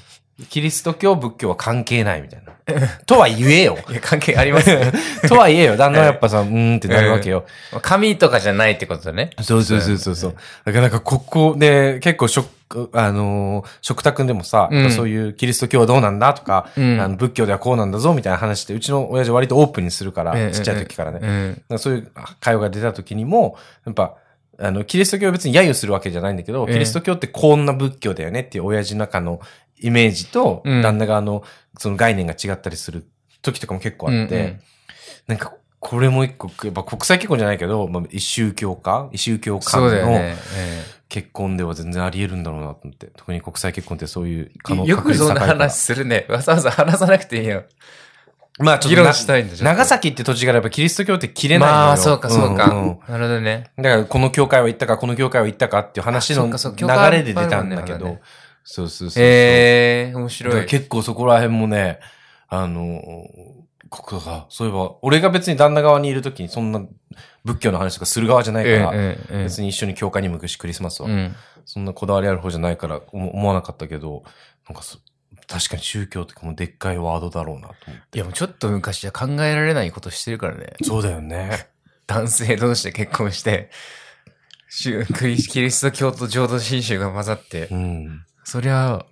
[0.49, 2.53] キリスト教、仏教は関係ないみたいな。
[3.05, 3.77] とは言えよ。
[3.89, 4.91] いや、関係ありますね。
[5.27, 5.77] とは言えよ。
[5.77, 7.45] 旦那はやっぱさ、うーんってなるわけよ。
[7.81, 9.31] 神とかじゃないってことだね。
[9.41, 10.35] そうそうそうそうそう。
[10.65, 12.47] だからなんかここで結構食、
[12.93, 21.19] あのー食卓でもさ、うんそういうキリスト教はどうなんだとか、うんあの仏教ではこうなんだぞみたいな話って、うちの親父割とオープンにするから、うんちっちゃい時からね。
[21.69, 21.79] うん。
[21.79, 24.13] そういう会話が出た時にも、やっぱ、
[24.59, 29.39] あの、キリスト教を別に揶揄するわけじゃないんだけど、ええキリスト教ってこんな仏教だよねっていう親父の中の
[29.79, 31.43] イメージと、うん旦那側の
[31.77, 33.07] その概念が違ったりする
[33.41, 34.59] 時とかも結構あって、うんうん
[35.27, 39.09] なんか、これも一個、やっぱ国際結婚じゃないけど、まあ、一宗教家？
[39.13, 40.35] 異宗教間の。
[41.07, 43.11] 結婚では全然あり得るんだろうなと思って。
[43.15, 46.25] 特に国際結婚ってそういうええよくそんな話するね。
[46.29, 47.63] わざわざ話さなくていいよ。
[48.59, 51.81] まあちょっ議と長崎って土地からやっぱキリスト教って切れないのよ。
[51.87, 52.67] まあ、そうか、そうか。
[52.67, 53.71] んんなるほどね。
[53.77, 58.21] だから、この教会は行ったか、この教会は行ったかっていう話の流れで出たんだけどね。
[58.65, 59.23] そうそうそう。
[59.23, 60.65] ええー、面だ白い。
[60.65, 61.99] 結構そこら辺もね、
[62.49, 63.01] あの、
[63.89, 66.81] ここが、そういえば、俺が別に旦那側にいるときにそんな
[67.45, 71.09] 仏教の話とかする側じゃないから、ええええ別に一緒に教会にも行くし、クリスマスは。
[71.09, 71.35] うん。
[71.65, 74.23] そんなこだわりある方じゃないから思思わなかったけど、
[74.67, 74.99] なんかそ
[75.49, 78.17] 確かに宗教ってもうでっかいワードだろうなと思って。
[78.17, 80.73] いや、もうちょっと昔じゃ考えられないことしてるからね。
[80.83, 81.69] そうだよね。
[82.07, 83.69] 男性同士で結婚して、
[84.69, 88.25] 宗クリキリスト教と浄土真宗が混ざってう、ん。
[88.43, 89.03] そりゃ、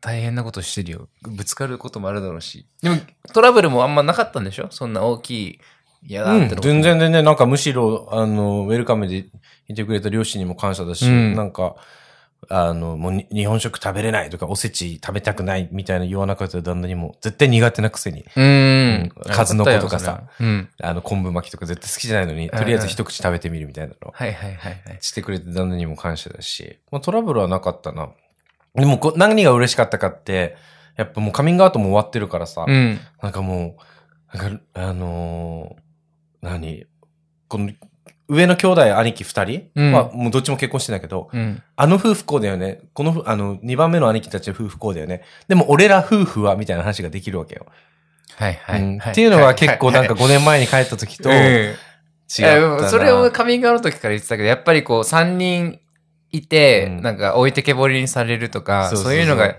[0.00, 1.08] 大変なことしてるよ。
[1.22, 2.66] ぶつかることもあるだろうし。
[2.82, 2.96] でも、
[3.32, 4.68] トラブルもあんまなかったんでしょ？
[4.70, 5.60] そんな大きい、
[6.02, 9.26] 嫌だうんっての、全然全然、なんかむしろ、あの、ウェルカムで
[9.68, 11.74] いてくれた両親にも感謝だし、うんなんか、
[12.48, 19.12] あの、もうに日本食食べれないとか、おせち食べたくないみたいな言わなかった旦那にも、絶対苦手なくせに、うーん。
[19.30, 20.24] 数の子とかさ。
[20.40, 20.68] うん。
[20.80, 24.12] あの、昆布巻きとか絶対好きじゃないのに、とりあえず一口食べてみるみたいなの。
[24.12, 24.98] はいはいはいはい。
[25.00, 28.10] してくれて旦那にも感謝だし、まあ、トラブルはなかったな。
[28.74, 30.56] でもこ、何が嬉しかったかって、
[30.96, 32.98] やっぱもうカミングアウトも終わってるからさ、うん。
[33.22, 33.76] なんかも
[34.34, 35.82] う、なんか、あのー
[36.42, 36.86] 何？
[37.48, 37.70] この、
[38.28, 41.62] 上の兄弟兄貴二人、うんまあ、もうどっちも結婚してんだけど、うん。
[41.76, 42.80] あの夫婦こうだよね。
[42.92, 45.22] このふ、あの、二番目の兄貴たちの夫婦こうだよね。
[45.46, 47.66] でも俺ら夫婦は、みたいな話ができるわけよ。
[48.36, 48.82] はいはいはい。
[48.82, 52.88] うんっていうのは結構なんか5年前に帰った時と、うん違ったいやな。
[52.88, 55.78] それをカミングアウトの時から言ってたけど、やっぱりこう3人
[56.32, 59.52] いて、うんなんか置いてけぼりにされるとか、そういうのが、や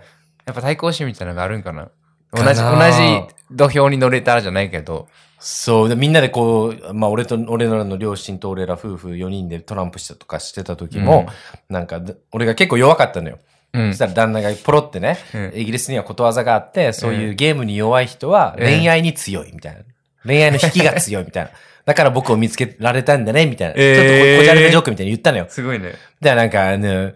[0.51, 1.89] っぱ対抗心みたいなのがあるんかな。
[2.33, 5.07] 同じ、同じ土俵に乗れたじゃないけど。
[5.39, 5.89] そう。
[5.89, 11.27] で、みんなでこう、まあ、俺と、俺らの両親と俺ら夫婦4人でトランプしたとかしてた時も、
[11.69, 13.39] なんか、で俺が結構弱かったのよ。
[13.73, 19.81] うんそしたら旦那がポロってね、うんイギリスにはことわざがあって、そういうゲームに弱い人はうん恋愛に強いみたいな。
[20.25, 21.51] 恋愛の引きが強いみたいな。
[21.85, 23.73] だから僕を見つけられたんだね、みたいな。
[23.77, 25.45] えーちょっとここじゃれたジョークみたいに言ったのよ。
[25.49, 25.93] すごいね。
[26.19, 27.11] で、なんか、あの、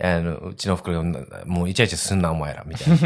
[0.00, 2.98] あの、うちの袋が、もうイチャイチャすんな、お前ら、みたい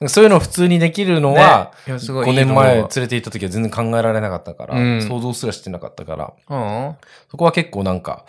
[0.00, 0.08] な。
[0.08, 6.56] そういうのを普通にできるのは、ねいやすごい5年前連れて行った時は全然考えられなかったから、うん想像すらしてなかったから、う
[6.90, 6.96] ん。
[7.30, 8.24] そこは結構なんか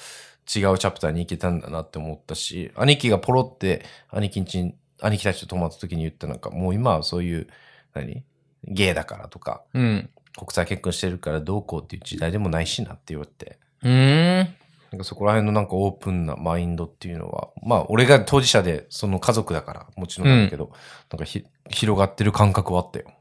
[0.53, 7.47] 違うチャプターに行けたんだなって思ったし、兄貴がポロって兄貴んちに、兄貴たちと泊まった時に言ったなんか、もう今はそういう、
[7.93, 8.23] 何？
[8.65, 10.09] ゲイだからとか、うん。
[10.38, 14.55] 国際結婚してるからどうこうっていう時代でもないしなって言われて、うーん。
[14.93, 20.71] なんかそこら辺のなんかオープンなマインドっていうのは、まあ俺が当事者でその家族だからもちろんなんだけど、
[21.12, 23.12] なんかひ広がってる感覚はあったよ。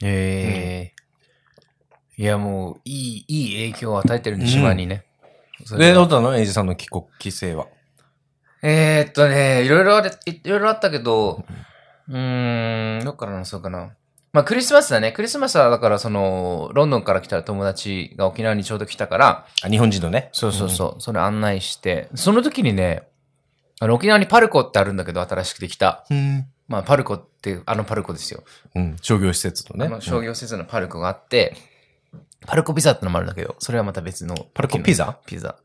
[0.00, 5.04] ええいや、もう、いい、いい影響を与えてるね、島にね。
[5.64, 6.36] そで、れはどうだったの？
[6.36, 7.66] エイジさんの帰国、帰省は。
[8.62, 11.44] えー、っとね、いろいろあれ、いろいろあったけど、
[12.08, 13.96] うーん、どっからのそうかな。
[14.32, 15.12] まあ、クリスマスだね。
[15.12, 20.30] クリスマスは、だから、その、ロンドンから来た友達が沖縄にちょうど来たから、あ日本人のね。
[20.32, 23.02] そうそうそう、それ案内して、その時にね、
[23.78, 26.06] あの、沖縄にパルコってあるんだけど、新しくできた。
[26.08, 26.46] うん。
[26.66, 28.42] まあ、パルコって、あのパルコですよ。
[28.74, 28.96] うん。
[29.02, 30.00] 商業施設のね。
[30.00, 31.54] 商業施設のパルコがあって、
[32.46, 34.34] パルコピザってのもあるんだけど、それはまた別の。
[34.54, 35.18] パルコピザ？
[35.26, 35.56] ピザ。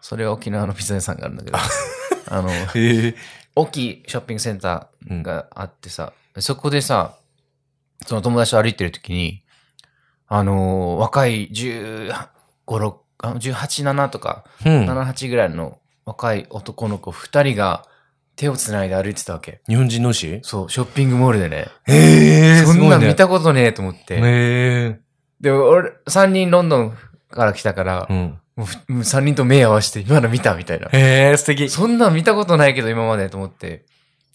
[0.00, 1.58] それは沖縄のピザ屋さんがあるんだけど、
[2.26, 3.14] あの、へえ。
[3.54, 7.14] 大きいショッピングセンターがあってさ、そこでさ、
[8.06, 9.42] その友達と歩いてる時に、
[10.28, 12.14] あのー若い15、
[12.66, 14.88] 6、あ18、7とか、うん。
[14.88, 17.84] 7、8ぐらいの若い男の子2人が
[18.36, 19.60] 手を繋いで歩いてたわけ。
[19.68, 20.40] 日本人同士？
[20.42, 21.66] そう、ショッピングモールでね。
[21.86, 24.14] へえそんなん見たことねえと思って。
[24.14, 25.00] へえ。
[25.40, 26.96] で、俺、3人ロンドン
[27.30, 28.38] から来たから、うん。
[28.56, 30.88] もうふもう3人と目合わせて、今の見たみたいな。
[30.92, 31.68] へえ、素敵。
[31.68, 33.84] そんなん見たことないけど、今までと思って。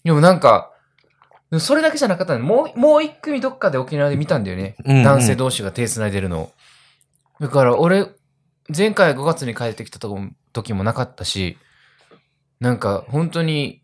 [0.04, 0.70] でもなんか、
[1.60, 2.44] それだけじゃなかったの。
[2.44, 4.76] もう、もう一組どっかで沖縄で見たんだよね。
[4.84, 6.52] うんうん男性同士が手繋いでるのを。
[7.40, 8.08] だから、俺、
[8.76, 10.20] 前回5月に帰ってきたとこ
[10.52, 11.56] 時もなかったし、
[12.58, 13.82] なんか、本当に、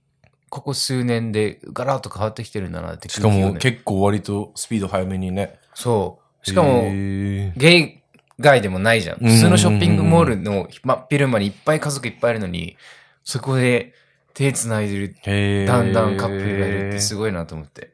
[0.49, 5.59] ここ数年でガラッと変わってきてるんだなってしかも結構割とスピード早めにね。
[5.73, 6.47] そう。
[6.47, 8.03] しかも、ゲイ
[8.39, 9.17] 街でもないじゃん。
[9.19, 12.77] 普通のショッピングモールの真っ昼間にいっぱい家族いっぱいいるのに、
[13.25, 13.95] そこで
[14.35, 15.67] 手繋いでる。
[15.67, 17.93] だんだんカップルがいるってすごいなと思って。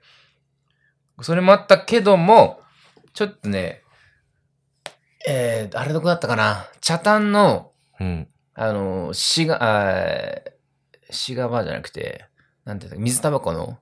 [1.21, 2.61] それもあったけども、
[3.13, 3.83] ちょっとね、
[5.27, 6.67] えー、あれどこだったかな？
[6.81, 8.29] 茶炭の、うん。
[8.55, 10.43] あの、シガ、あー
[11.11, 12.25] シガバーじゃなくて、
[12.65, 13.79] なんていうんだっけ水タバコの、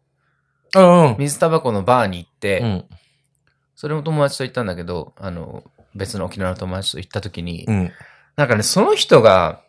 [0.75, 1.16] うんうん。
[1.19, 2.85] 水タバコのバーに行って、うん。
[3.75, 5.64] それも友達と行ったんだけど、あの、
[5.95, 7.92] 別の沖縄の友達と行った時に、うん。
[8.37, 9.62] なんかね、その人が、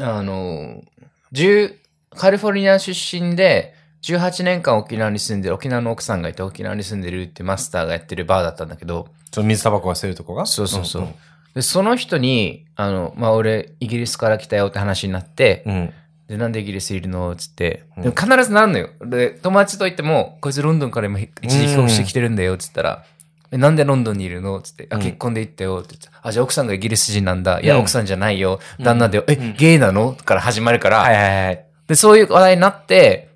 [0.00, 0.82] あの、
[1.32, 1.74] 10、
[2.16, 10.46] カリフォルニア出身で、18年間沖縄に住んでる、沖縄の奥さんがいて沖縄に住んでるってマスターがやってるバーだったんだけど、その水タバコが吸えるとこが？
[10.46, 11.02] そうそうそう。
[11.02, 11.14] ん
[11.54, 15.92] で、その人に、あの、まあ、俺、イギリスから来たよって話になって、うん。
[16.28, 17.34] で、なんでイギリスいるの？
[17.36, 17.84] つって。
[17.96, 18.90] 必ずなるのよ。
[19.04, 23.04] で、友達と言っても、こいつロンドンから今一時帰国してきてるんだよ、つったら、
[23.50, 24.60] えなんでロンドンにいるの？
[24.60, 27.60] つって、あ、うん結婚で行ったよ、って言って、あ、じゃあ奥さんがイギリス人なんだ。
[27.60, 28.60] いや、うん奥さんじゃないよ。
[28.78, 30.12] 旦那で、え、うんゲイなの？
[30.12, 31.66] から始まるから、はいはいはい。
[31.86, 33.30] で、そういう話題になって、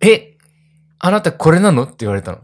[0.00, 0.36] え、
[0.98, 1.84] あなたこれなの？
[1.84, 2.38] って言われたの。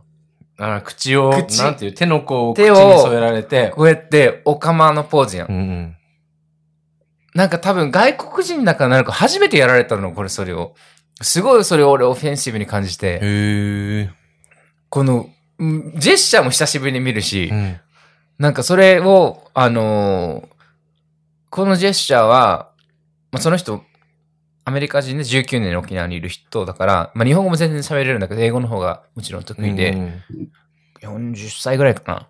[0.59, 5.49] あ口を、口なんていう、手の甲を口手にを添えられて、こうやって、オカマのポーズやん。
[5.49, 5.97] うんうん。
[7.35, 10.75] なんか多分外国人だからなるか初めてやられたの、これそれを。
[11.23, 14.11] すごいそれを俺オフェンシブに感じて、へえ。
[14.89, 15.35] この、うん
[15.97, 17.81] ジェスチャーも久しぶりに見るし、うん。
[18.39, 20.61] なんかそれを、あのー
[21.53, 22.71] このジェスチャーは、
[23.33, 23.83] まあ、その人、
[24.65, 30.23] アメリカ人で19年沖縄にいる人だから、まあ、日本語も全然喋れるんだけど、英語の方がもちろん得意で、うん
[31.03, 32.29] 40歳ぐらいかな。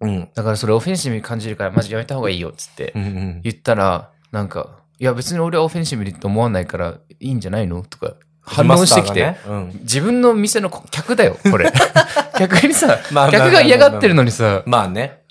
[0.00, 0.28] うん。
[0.34, 2.92] だからそれオフェンシブに感じるから、マジやめた方がいいよ、つって。
[2.94, 7.82] 言ったら、なんか、いや別に俺はオフェンシブにと思わないからいいんじゃないの？
[7.82, 9.68] とか反応してきて、ねうん。
[9.82, 11.70] 自分の店の客だよ、これ。
[12.38, 15.22] 客にさ、 まあまあまあまあ客が嫌がってるのにさ、まあね。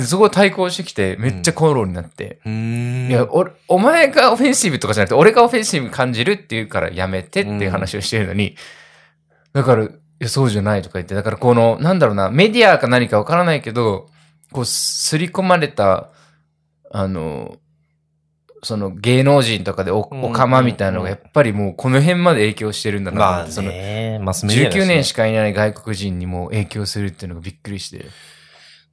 [0.00, 3.10] そこ対抗してきて、めっちゃ口論になって、うーん。
[3.10, 8.54] いや、俺、お前がオフェンシブとかじゃなくて、俺がオフェンシブ感じるっていうからやめてっていう話をしてるのに、
[9.54, 14.10] だから、いや、そうじゃないとか言って、だからこの、なんだろうな、メディアか何かわからないけど、
[14.52, 16.10] こう、すり込まれた、
[16.90, 17.56] あの、
[18.62, 28.06] その芸能人とかでお、うんおかまみたいなのが、やっぱりもうこの辺まで影響してるんだなと思まあって、その、ね、マスメディアだしね19年しかいない外国人にも影響するっていうのがびっくりして。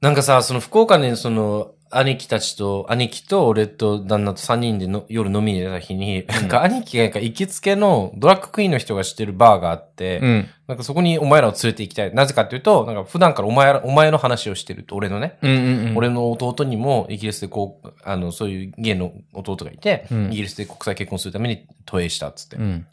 [0.00, 10.48] なんかさ、その福岡にその、兄貴たちと、兄貴と俺と旦那と3人での夜飲みに出た日に、なんか兄貴がなんか行きつけのドラッグクイーンの人が知ってるバーがあって、うん。
[10.66, 12.12] なんかそこにお前らを連れて行きたい。
[12.12, 15.96] なぜかっていうと、なんか普段からお前ら、お前の話をしてると、俺のね、うんうんうん。
[15.96, 22.56] 俺の弟にもイギリスでこう、あの、そういうゲイの弟がいて、うんイギリスで国際結婚するために投影したっつって。
[22.56, 22.86] うん。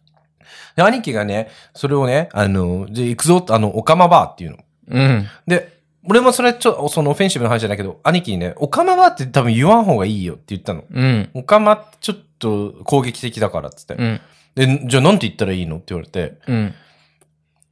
[0.76, 4.58] で、兄貴がね、それをね、あの、じゃあ行くぞって、あの、オカマバーっていうの。
[4.90, 5.28] うん。
[5.48, 5.73] で、
[6.08, 10.84] 俺もそれちょ、そのオフェンシブな話じゃないけど、兄貴にね、オカマバーって多分言わん方がいいよって言ったの。
[10.92, 11.30] うん。
[11.34, 13.96] オカマってちょっと攻撃的だからっつって。
[13.96, 14.22] うん。
[14.56, 15.78] で、じゃあなんて言ったらいいの？
[15.78, 16.74] って言われて、うん。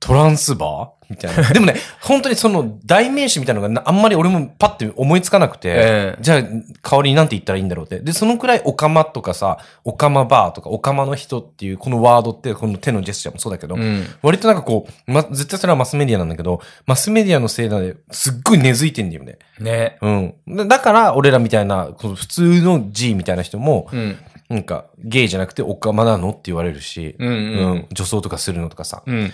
[0.02, 1.02] トランスバー？
[1.12, 1.50] みたいな。
[1.54, 8.00] でもね、本当にその代名詞みたいなのがなあんまり俺もパッて思いつかなくて、ええじゃあ代わりになんて言ったらいいんだろうって。
[8.00, 14.08] で、そのくらいオカマとかさ、オカマバーとかオカマの人っていうこのワードって、この手のジェスチャーもそうだけど、うん。
[14.24, 19.38] 割となんかこう、ま、絶対それはマスメディアなんだけど、マスメディアのせいですっごい根付いてんだよね。
[19.60, 19.98] ね。
[20.02, 20.34] うん。
[20.48, 24.18] だだから、俺らみたいな、この普通の G みたいな人も、うん。
[24.50, 29.04] なんか、ゲイじゃなくてオカマなのって言われるし、うんうん女装とかするのとかさ。
[29.06, 29.32] うん。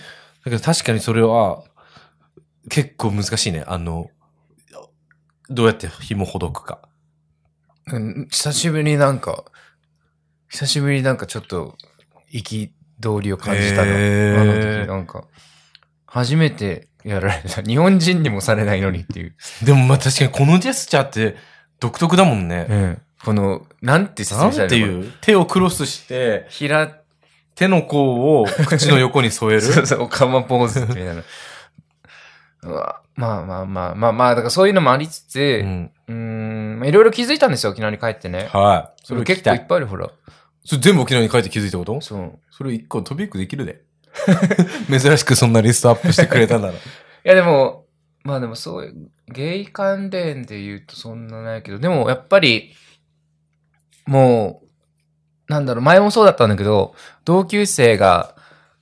[0.50, 1.64] だけど確かにそれは、
[2.70, 3.64] 結構難しいね。
[3.68, 4.10] あの、
[5.50, 6.80] どうやって紐ほどくか。
[7.88, 9.46] うん久しぶりになんか、
[10.50, 11.78] 久しぶりになんかちょっと、
[12.34, 12.70] 憤
[13.22, 13.92] りを感じたの。
[13.92, 15.26] あの時なんか、
[16.06, 17.62] 初めてやられた。
[17.68, 19.36] 日本人にもされないのにっていう。
[19.64, 21.36] でもまあ確かにこのジェスチャーって
[21.80, 22.68] 独特だもんね。
[22.70, 23.02] うん。
[23.24, 25.14] この、なんて説明したらいいのていう？
[25.22, 27.02] 手をクロスして、ひら、
[27.58, 29.62] 手の甲を口の横に添える？
[29.74, 31.16] そうそう、おかまポーズみたいな。
[32.64, 35.92] まあまあまあまあまあ、だからそういうのもありつつ、う。
[36.10, 38.50] うんいろいろ気づいたんですよ、沖縄に帰ってね。
[38.54, 39.02] はい。
[39.02, 40.10] そそれれ結構いっぱいある、ほら。
[40.64, 42.00] それ全部沖縄に帰って気づいたこと？
[42.02, 42.40] そう。
[42.52, 43.82] それ一個トピックできるで。
[44.90, 46.74] 珍しくそんなリストアップしてくれたなら。
[46.76, 46.76] い
[47.24, 47.86] やでも、
[48.24, 52.74] まあでもそういう、ゲイ関連で言うとそんなないけど、でもやっぱり、
[54.06, 54.67] もう、
[55.48, 56.94] なんだろう、前もそうだったんだけど、
[57.26, 58.36] 同級生が、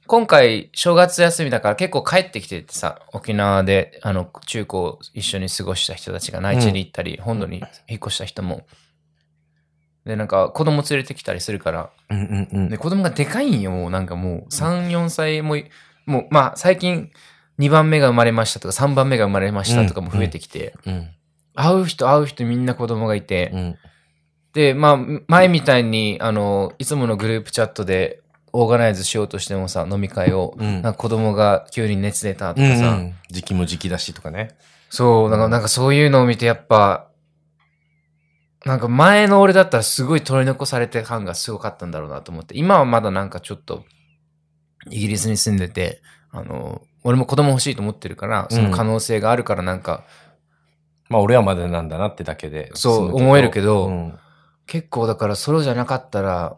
[0.08, 8.68] 今回正月休みだから結構帰ってきててさ、沖縄で、あの、中高一緒に過ごした人たちが内地に行ったり、本土に引っ越した人も。
[10.06, 15.66] で、なんか子供連れてきたりするから、うんうんうんで、子供がでかいんよ、もうなんかもう3、4歳もい、
[16.06, 17.12] もう、まあ最近
[17.58, 21.10] 2番目が生まれましたとか3番目が生まれましたとかも増えてきて、うん。
[21.56, 23.78] 会う人会う人みんな子供がいて、うん。
[24.56, 28.22] で、まあ前みたいに、あの、いつものグループチャットで
[28.54, 30.82] オーガナイズしようとしてもさ、飲み会を、うん。
[30.82, 33.14] なんか子供が急に熱出たとうんかさ、うん。
[33.30, 34.56] 時期も時期だしとかね。
[34.90, 35.40] そう、なん。
[35.42, 37.10] か、なんかそういうのを見てやっぱ、
[38.66, 43.84] なんか前の俺だったらすごい取り残されて感がすごかったんだろうなと思って、今はまだなんかちょっと、
[44.90, 50.06] イギリスに住んでて、あの、俺も子供欲しいと思ってるから、その可能性があるからなんか、
[51.10, 52.72] まあ俺はまだなんだなってだけで。
[52.74, 54.20] そう思えるけどうん
[54.68, 56.58] 結構だからそれじゃなかったら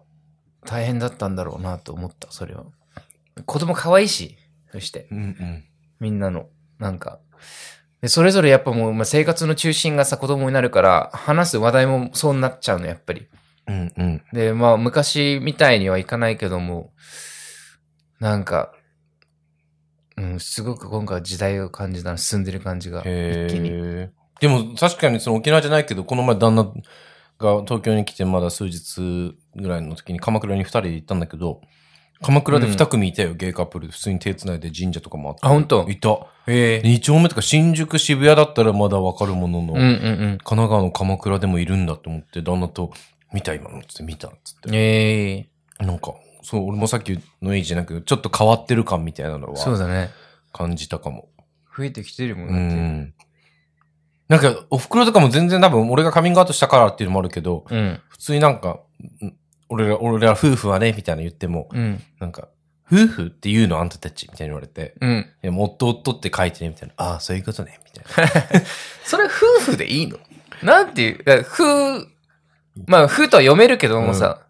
[0.65, 2.65] 大変だったんだろうなと思った、それは。
[3.45, 4.37] 子供可愛いし、
[4.71, 5.63] そして、うんうん。
[5.99, 6.47] みんなの、
[6.79, 7.19] なんか。
[8.01, 13.27] で、それぞれやっぱもう、まあ、生活の中心がさ、子供になるから、話す話題もそうなっちゃうの、やっぱり。
[13.67, 14.23] うんうん。
[14.33, 16.91] で、まあ、昔みたいにはいかないけども、
[18.19, 18.73] なんか、
[20.17, 24.09] うん、すごく今回は時代を感じたな、進んでる感じが、一気に。
[24.39, 26.71] でも確かにその沖縄じゃないけど、この前旦那
[27.39, 31.61] が東京に来てまだ数日ぐらいの時に鎌倉に二人で行ったんだけど、
[32.21, 35.41] 鎌倉で二組いたよ、ゲイカップルで普通に手繋いで神社とかもあって。
[35.43, 35.87] あ本当？
[35.89, 36.17] いた。
[36.47, 42.91] ええ二丁目とか新宿渋谷だったらまだわかるものの、うんうん神奈川の鎌倉でもいるんだと思って、旦那と
[43.33, 44.69] 見た今のっつって見たっつって。
[44.69, 44.75] うん。
[44.75, 45.47] え
[45.79, 50.09] えなんか、そう、俺もさっきのエイジじゃなくちょっと変わってる感みたいなのはそうだね。
[50.53, 51.29] 感じたかも。
[51.77, 53.13] 増えてきてるもんうだってん。
[54.27, 57.99] なんか、お袋とかも全然多分俺がカミングアウトしたからっていうのもあるけど、うん。
[58.09, 58.79] 普通になんか、
[59.23, 59.33] ん
[59.69, 62.01] 俺ら、俺ら夫婦はね、みたいな言っても、うん。
[62.19, 62.49] なんか、
[62.91, 65.25] 夫婦って言うのあんたたちみたいに言われて、うん。
[65.43, 66.93] いや、もう夫夫って書いてね、みたいな。
[66.97, 68.31] ああ、そういうことね、みたいな。
[69.05, 70.17] それ夫婦でいいの？
[70.63, 71.63] なんていう、夫、
[72.85, 74.41] まあ、夫とは読めるけどもさ、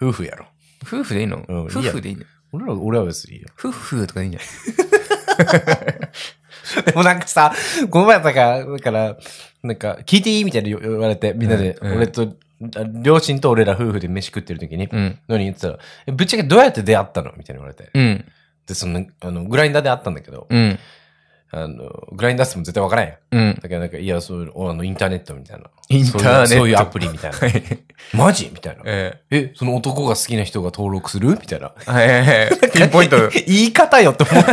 [0.00, 0.46] 夫婦やろ。
[0.82, 2.24] 夫婦でいいの、うん夫婦でいいの？
[2.52, 3.48] 俺ら、俺は別にいいよ。
[3.58, 4.40] 夫婦とかでいいんじゃ
[6.84, 7.52] で もなんかさ、
[7.90, 9.16] この前だから、だから、
[9.62, 12.34] なんか、聞いていいみたいな言われて、みんなで、俺と、
[12.76, 15.18] あ両親と俺ら夫婦で飯食ってる時に、うん。
[15.28, 17.90] 何言ってたら、えぶっちゃけどうやって出会ったのみたいに言われて。
[17.94, 18.24] うん。
[18.66, 20.78] で、その、あの、グラインダーで会ったんだけど、うん。
[21.52, 23.16] あの、グラインダーっても絶対わからんやん。
[23.32, 23.54] うん。
[23.60, 25.64] だけどなんか、いや、そういう、あの、インターネットみたいな。
[25.88, 27.38] インターネットそういうアプリみたいな。
[28.14, 28.82] マジみたいな。
[28.84, 31.30] ええ、その男が好きな人が登録する？
[31.30, 31.72] みたいな。
[31.88, 31.90] え。
[31.90, 32.70] はいはいはい。
[32.70, 33.28] ピンポイント。
[33.46, 34.50] 言い方よって思って。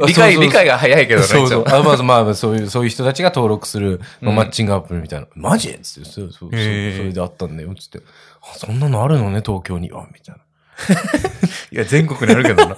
[0.06, 1.26] 理解、理解が早いけどね。
[1.26, 1.64] そうそう。
[1.68, 5.26] あまずまあ、そういう、そういう人たちが登録する、まあうんマッチングアプリみたいな。
[5.34, 5.78] マジ？
[5.82, 7.74] つって、そうそうそれであったんだよ。
[7.74, 8.00] つって。
[8.40, 10.06] あ、そんなのあるのね、東京には。
[10.12, 10.40] みたいな。
[11.72, 12.74] いや、全国にあるけどな。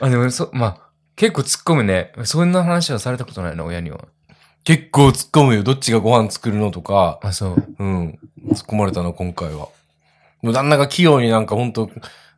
[0.00, 0.78] あ、でも、そ、まあ、
[1.16, 2.12] 結構突っ込むね。
[2.24, 4.00] そんな話はされたことないな、親には。
[4.64, 5.62] 結構突っ込むよ。
[5.62, 7.18] どっちがご飯作るのとか。
[7.22, 7.66] あ、そう。
[7.78, 8.18] うん。
[8.50, 9.68] 突っ込まれたな、今回は。
[10.42, 11.90] もう旦那が器用になんか本当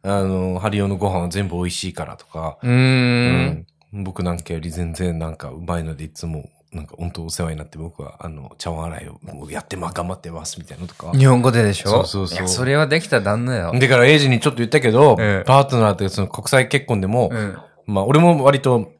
[0.02, 2.58] あの、ハリオのご飯は全部美味しいからとか。
[2.62, 3.66] うーん。
[3.92, 11.12] 僕なんかより全然なんかうまいのでいつも、なんか本当お世話になって僕はあの、茶碗洗いをもうやってま、頑張ってますみたいなのとか。
[11.12, 11.88] 日本語ででしょ？
[11.88, 13.72] そうそうそういや、それはできた旦那よ。
[13.72, 17.56] だから、エイジにちょっと言ったけど、ええパートナーってその国際結婚でも、うん。
[17.86, 18.92] まあ、俺も割と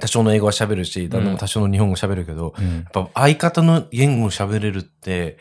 [0.00, 2.74] 多少の英語は喋るし、旦那も多少の日本語喋るけど、うん。
[2.76, 5.36] やっぱ相方の言語を喋れるって、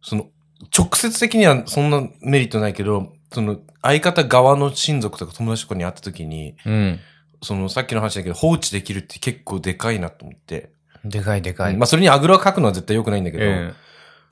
[0.00, 0.28] その、
[0.76, 7.00] 直接的にはそんなメリットないけど、その、相方側の親族とか友達とかに会った時に、うん。
[7.42, 10.72] その、さっきの話だけど、放置できるって結構でかいなと思って。
[11.04, 11.76] でかいでかい。
[11.76, 13.72] まあ、それにあぐらをかくのは絶対良くないんだけど、え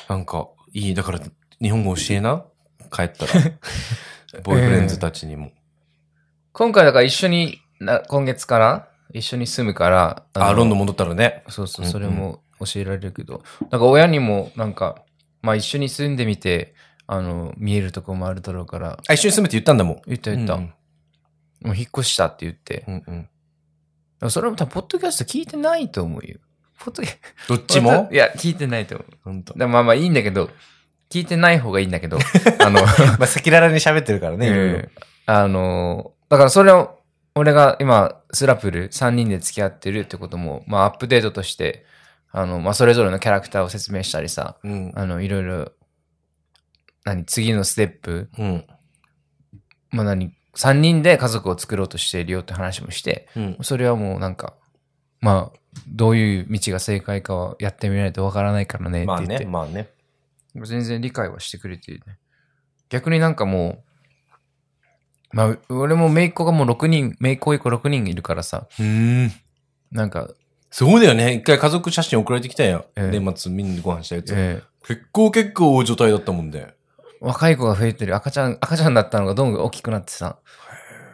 [0.09, 0.95] なんか、いい。
[0.95, 1.21] だから、
[1.61, 2.45] 日本語教えな？
[2.91, 3.33] 帰ったら。
[4.43, 5.53] ボーイフレンズたちにも。
[6.53, 10.25] 今回だから一緒に、な今月から一緒に住むから。
[10.35, 11.45] あ、のロンドン戻ったらね。
[11.49, 13.43] そうそう、それも教えられるけど。
[13.71, 15.03] なんか親にも、なんか、
[15.43, 16.75] まあ一緒に住んでみて、
[17.07, 20.03] あの、見えるとこもあるだろうから、あ、一緒に住むって言ったんだもん。
[20.07, 20.55] 言った言った。
[20.55, 20.73] うん
[21.65, 22.85] もう引っ越したって言って。
[22.89, 23.29] うん
[24.21, 24.31] うん。
[24.31, 26.39] それも多分、ポッドキャスト聞いてないと思うよ。
[26.85, 27.07] ポッ
[27.49, 28.09] ドどっちも？
[28.13, 29.13] いや、聞いてないと思う。
[29.25, 29.55] 本当。
[29.55, 30.51] でもまあまあいいんだけど、
[31.11, 32.19] 聞いてない方がいいんだけど、
[32.61, 32.85] あの、 まあ、
[33.25, 36.99] 赤裸々に喋ってるからね、いろいろえーあの、だからそれを、
[37.35, 41.87] 俺が今、スラプル3人で付き合ってるってことも、まあアップデートとして、
[42.33, 44.93] あの、まあそれぞれのキャラクターを説明したりさ、うん。
[44.97, 45.73] あの、いろいろ、
[47.05, 48.67] 何、次のステップ、うん。
[49.91, 53.59] まあ何、3人で家族を作ろうとしているよって話もして、うん。
[53.63, 54.55] それはもうなんか、
[55.23, 55.59] まあ、
[55.89, 59.89] どういう道が正解かはやってみないとわからないからねってまあ言って、ね、まあね。
[60.55, 62.19] 全然理解はしてくれてるね。
[62.91, 63.83] 逆になんかも
[65.33, 69.33] う、まあ、俺も姪っ子がもう6人、姪っ子以降6人いるからさ、うん。
[69.91, 70.29] なんか、
[70.71, 71.35] すごいだよね。
[71.35, 72.87] 一回家族写真送られてきたよ。
[72.97, 74.35] ええ年末みんなでご飯したやつ。
[74.37, 76.59] え結構結構大所帯だったもんで。
[76.61, 76.73] ー
[77.21, 80.39] 若い子が増えてる、赤ちゃん、赤ちゃんだったのがどんどん大きくなってさ、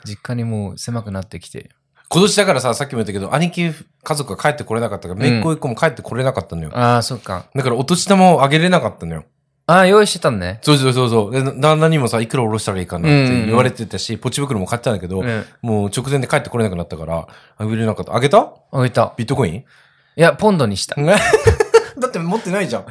[0.05, 1.71] 実家にもう狭くなってきて、
[2.11, 3.71] 今年だからさ、さっきも言ったけど、兄貴
[4.03, 6.71] 家族が帰ってこれなかったから、うんめいっ子一個も帰ってこれなかったのよ。
[6.73, 7.47] ああ、そっか。
[7.55, 9.25] だからお年玉をあげれなかったのよ。
[9.67, 10.61] ああ、用意してたんね。
[10.63, 11.31] そうそうそうそう。
[11.31, 15.45] で、旦那にもさ、いくら下ろしたらいいかなって言われてたし、ポチ袋も買ってたんだけど、うん。
[15.61, 17.27] もう直前で帰ってこれなくなったから、
[17.59, 18.17] あげれなかった。
[18.17, 18.51] あげた？
[18.73, 19.13] あげた。
[19.19, 19.55] ビットコイン？
[19.57, 19.65] い
[20.17, 20.97] や、ポンドにした。
[21.99, 22.87] だって持ってないじゃん。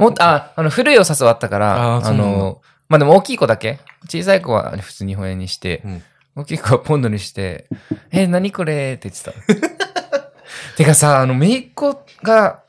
[0.00, 3.78] もっと、あ、あの、古いお札はあったから、ああの、まあでも大きい子だけ？
[4.08, 6.02] 小さい子は普通日本円にして、うん
[6.38, 7.66] 大きい子はポンドにして、
[8.12, 8.94] え、何これ？
[8.94, 9.32] って言ってた。
[10.76, 12.62] てかさ、あの、めいっ子が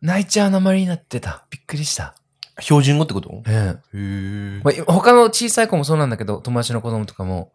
[0.00, 1.44] 泣いちゃう名前になってた。
[1.50, 2.14] びっくりした。
[2.60, 3.30] 標準語ってこと？
[3.30, 3.42] うん。
[3.42, 4.60] へえ。
[4.62, 7.52] まあ、他の小さい子もそうなんだけど、友達の子供とかも、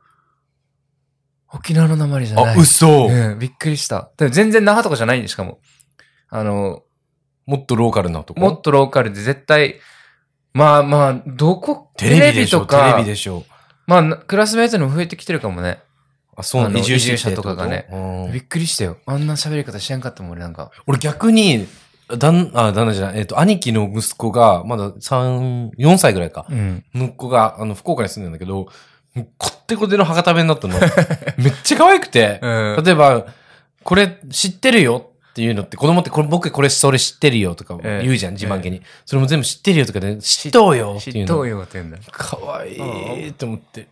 [1.53, 2.59] 沖縄の鉛じゃなあ、い。
[2.59, 4.11] 嘘、うん、びっくりした。
[4.17, 5.59] でも全然那覇とかじゃないんで、しかも。
[6.27, 6.83] あの、
[7.45, 8.41] もっとローカルなとこ？
[8.41, 9.79] もっとローカルで絶対、
[10.53, 13.45] まあまあ、どこ、テレビでしょとか、テレビでしょ
[13.87, 15.79] まあ、なクラスメイトにも増えてきてるかもね。
[16.35, 17.87] あ、そうなあのの移住者とかがね
[18.31, 18.97] びっくりしたよ。
[19.05, 20.71] あんな喋り方しやんかったもん、俺なんか。
[20.85, 21.67] 俺逆に、
[22.09, 26.45] だん、あ、旦那じゃない、えっ、と、兄貴の息子が、まだ3、4歳ぐらいか。
[26.49, 26.83] うん。
[26.93, 28.67] 息子が、あの、福岡に住んでるんだけど、
[29.37, 30.75] こってこての博多弁になったの。
[31.37, 32.83] めっちゃ可愛くて、 うん。
[32.83, 33.25] 例えば、
[33.83, 38.81] これ知ってるよっていうのって、子供ってこれ僕これそれ知ってるよとかええ言うじゃん、自慢げに。
[39.05, 41.25] それも全部知ってるよとかで、知っとうよっていうの。
[41.25, 41.97] 知っとうよって言うんだ。
[42.09, 43.89] かわいいと思って。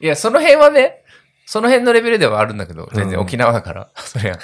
[0.00, 1.02] いや、その辺はね、
[1.44, 4.38] その辺のレベルではあるんだけど、全然うん沖縄だから、 そりゃ。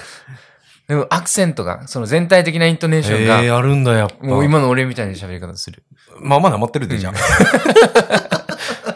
[0.88, 4.26] でも、アクセントが、その全体的なイントネーションが、ええあるんだ、やっぱ。
[4.26, 5.82] もう今の俺みたいな喋り方する。
[6.20, 7.14] まあまあなまってるで、じゃあ。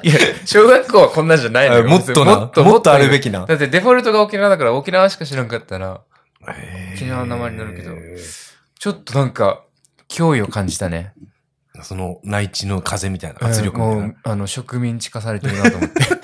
[0.02, 1.84] いや、小学校はこんなんじゃないのよ。
[1.84, 6.00] あもっとなもっとあるべきなだってデフォルトが沖縄だから沖縄しか知らんかったら、
[6.94, 7.94] 沖縄の名前になるけど
[8.78, 9.64] ちょっとなんか、
[10.09, 11.12] 脅威を感じたね。
[11.82, 14.03] その内地の風みたいな圧力みたいな。
[14.07, 15.97] もう、あの、植民地化されてるなと思って。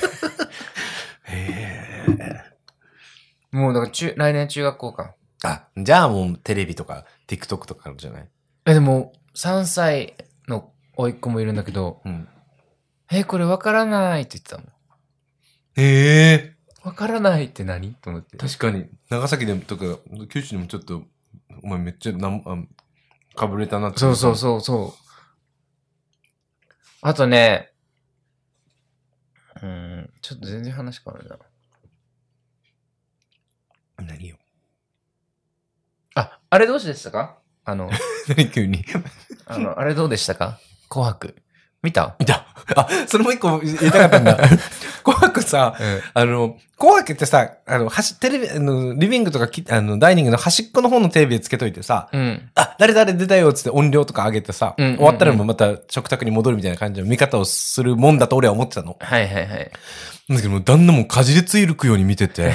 [3.51, 5.15] もう、だから中、来年中学校か。
[5.45, 8.29] あ、じゃあもうテレビとか TikTok とかじゃない？
[8.67, 10.15] え、でも、3歳
[10.49, 12.29] の甥っ子もいるんだけど、うん。
[13.11, 14.67] え、これわからないって言ってたもん。
[15.77, 16.53] ええ
[16.85, 17.95] わからないって何？
[17.95, 18.37] と思って。
[18.37, 19.99] 確かに、長崎でもとか、
[20.31, 21.03] 九州でもちょっと、
[21.63, 23.99] お前めっちゃなん、あかぶれたなって。
[23.99, 25.03] そうそうそうそう。
[27.03, 27.75] あとね、
[29.63, 31.37] うん、ちょっと全然話変わるな。
[31.37, 31.41] う。
[34.03, 34.39] 何よ。
[36.15, 37.39] あ、あれどうでしたか？
[37.65, 37.91] あの、
[38.35, 38.83] 何急に。
[39.45, 40.59] あの、あれどうでしたか？
[40.89, 41.42] 紅白。
[41.83, 42.15] 見た？
[42.21, 42.47] いた。
[42.77, 44.37] あ、それもう一個言いたかったんだ。
[45.03, 46.01] 紅白さ、うん。
[46.15, 52.51] あの、紅白ってさ、あの、はし、テレビ、あの、リビングとかき、あの、ダイニングの端っこの方のテレビでつけといてさ、うん。
[52.55, 58.97] あ、誰々出たよっつって音量とか上げてさ、うんうんうん終わったらもうまた食卓に戻るみたいな感じの見方をするもんだと俺は思ってたの。
[59.01, 59.71] はいはいはい。
[60.31, 62.53] だけど旦那もかじりついるくように見てて。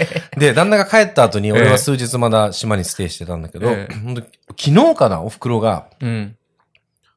[0.36, 4.22] で、旦那が帰った後に俺は数日まだ島にステイしてたんだけど、ええほんと
[4.58, 6.36] 昨日かな、お袋が、うん。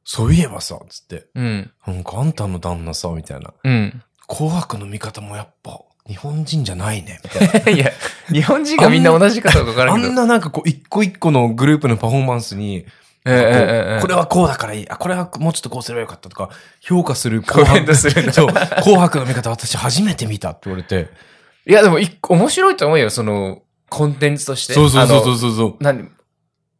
[0.04, 1.70] そういえばさ、つって、うん。
[1.86, 3.52] なんかあんたの旦那さ、みたいな。
[3.62, 4.02] うん。
[4.26, 7.70] 紅白の見方もやっぱ、日本人じゃないね、みたいな。
[7.70, 7.92] いや、
[8.32, 10.08] 日本人がみんな同じかどうかわからんけど。
[10.08, 12.86] あんななんかこう、一個一個のグループのパフォーマンスに、
[13.26, 14.88] ええええええこれはこうだからいい。
[14.88, 16.48] あ、これはもうちょっとこうすればよかったとか、
[16.80, 18.46] 評価するコメントするそう。
[18.46, 21.10] 紅白の見方私初めて見たって言われて。
[21.66, 24.72] いや、でも一個面白いと思うよ、その、コンテンツとして。
[24.72, 25.76] そうそうそうそうそう。
[25.80, 26.08] 何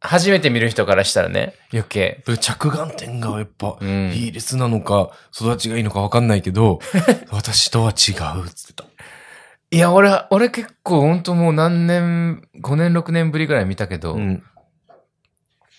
[0.03, 2.23] 初めて見る人からしたらね、余計。
[2.25, 6.79] で着眼点がやっぱ、うん比率なのか、育ちがいいのかわかんないけど、
[7.31, 8.85] 私とは違うっつってた。
[9.69, 14.43] いや、俺、俺結構ほんともう何年、5年、6年ぶりぐらい見たけど、うん。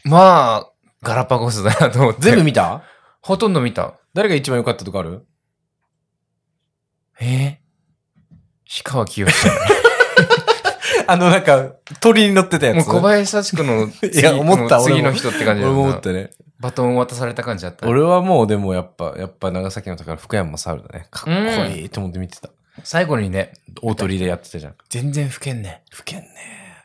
[0.04, 0.70] まあ、
[1.02, 2.22] ガラパゴスだなと思って。
[2.22, 2.82] 全部見た？
[3.20, 3.94] ほとんど見た。
[4.14, 5.26] 誰が一番良かったとかある？
[7.20, 9.46] えー、氷川きよし
[11.08, 12.86] あのなんか、鳥に乗ってたやつ。
[12.86, 16.30] もう小林幸子の 次いや思った次の人って感じだ俺よなも思ったね。
[16.60, 17.86] バトンを渡された感じだった。
[17.88, 21.06] 俺はもうでもやっぱ、やっぱ長崎の宝福山猿だね。
[21.10, 22.50] かっこいいと思って見てた。
[22.84, 24.74] 最後にね、大鳥でやってたじゃん。
[24.88, 25.82] 全然吹けんね。
[25.90, 26.28] ふけんね。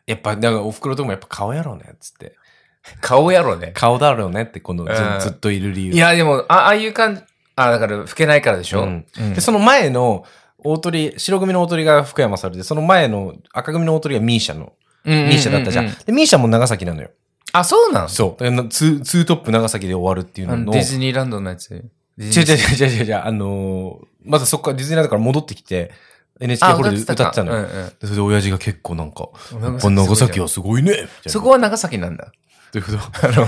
[0.05, 2.35] やっぱ、なんかお袋ともやっぱ顔やろうね、つって。
[3.01, 3.71] 顔やろね。
[3.73, 5.93] 顔だろうねって、このず,、うんずっといる理由。
[5.93, 7.21] いや、でも、あああいう感じ、
[7.55, 10.25] あ、だから吹けないからでしょ、うんうんで、その前の
[10.63, 14.73] 大鳥、白組の大鳥が福山猿で、その前の赤組の大鳥がミーシャの、
[15.05, 15.93] ミーシャだったじゃん。
[16.05, 17.09] で、ミーシャも長崎なのよ。
[17.53, 18.09] あ、そうなん？
[18.09, 18.43] そう。
[18.43, 20.71] だからツーツートップ長崎で終わるっていうあののの。
[20.73, 21.69] ディズニーランドのやつ？
[21.73, 21.83] 違う
[22.19, 25.91] 違う違う違う違うあのーまずそこからディズニーランドから戻ってきて、
[26.39, 27.59] NHK ホールで歌ってたのよ。
[27.59, 32.31] うんうんでそれで親父が結構なんか、長長崎崎はすごいねそこは長崎なんだ。
[32.73, 33.27] どういうこと？
[33.27, 33.45] あの、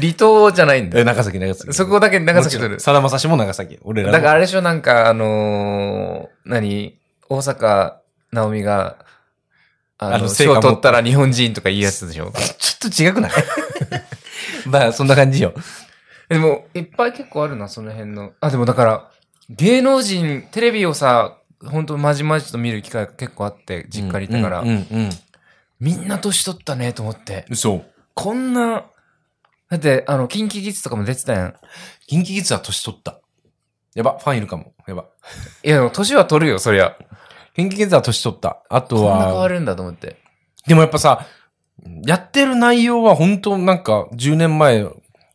[0.00, 1.04] 離島じゃないんだえ、。
[1.04, 1.72] 長崎、長崎。
[1.72, 2.80] そこだけ長崎取る。
[2.80, 3.78] さだまさしも長崎。
[3.82, 6.98] 俺らのだからあれでしょ、なんかあのー何？
[7.28, 7.94] 大阪
[8.32, 8.96] 直美が、
[9.98, 12.32] あの、賞取ったら日本人とか言いやつでしょ？
[12.58, 13.32] ちょっと違くない？
[14.66, 15.52] まあ、そんな感じよ。
[16.28, 18.32] でも、いっぱい結構あるな、その辺の。
[18.40, 19.10] あ、でもだから、
[19.50, 25.10] 芸能人、テレビをさ、本当まじまじと見る機会が結構あって、実家にいたから、うん、うん、うん。
[25.80, 27.46] みんな年取ったね、と思って。
[27.50, 27.82] 嘘。
[28.18, 28.84] こんな、
[29.70, 31.54] だって、あの、キンキキッズとかも出てたやん。
[32.08, 33.20] キンキキッズは年取った。
[33.94, 34.74] やば、ファンいるかも。
[34.88, 35.06] やば。
[35.62, 36.96] いや、でも年は取るよ、そりゃ。
[37.54, 38.62] キンキキッズは年取った。
[38.68, 40.16] あとこんな変わは、るんだと思って。
[40.66, 41.26] でもやっぱさ、
[42.04, 44.84] やってる内容は本当なんか10年前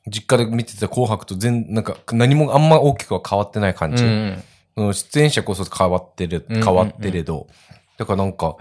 [0.07, 4.03] 実家で見てた紅白と全、なんか何もあんま大きくは変わってない感じ。
[4.03, 4.43] うん
[4.75, 7.47] その出演者こそ変わってる、うんうんうん変わってれど。
[7.97, 8.57] だからなんか、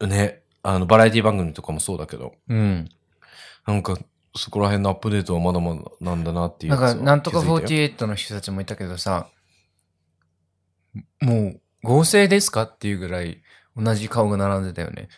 [0.00, 2.88] ね、あの、バラエティ番組とかもそうだけど、うん。
[3.66, 3.98] なんか、
[4.36, 9.28] そこら辺のアップデートはまだまだなんだなっていうなんか、なんとか気づいたよ48の人たちもいたけどさ、
[11.20, 13.42] もう、合成ですかっていうぐらい、
[13.76, 15.08] 同じ顔が並んでたよね。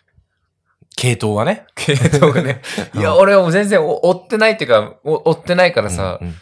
[0.96, 1.66] 系統はね。
[1.76, 2.62] 系統がね。
[2.94, 6.34] いや、俺はもう全然お追ってないっていうか、お追ってないからさ、うんうん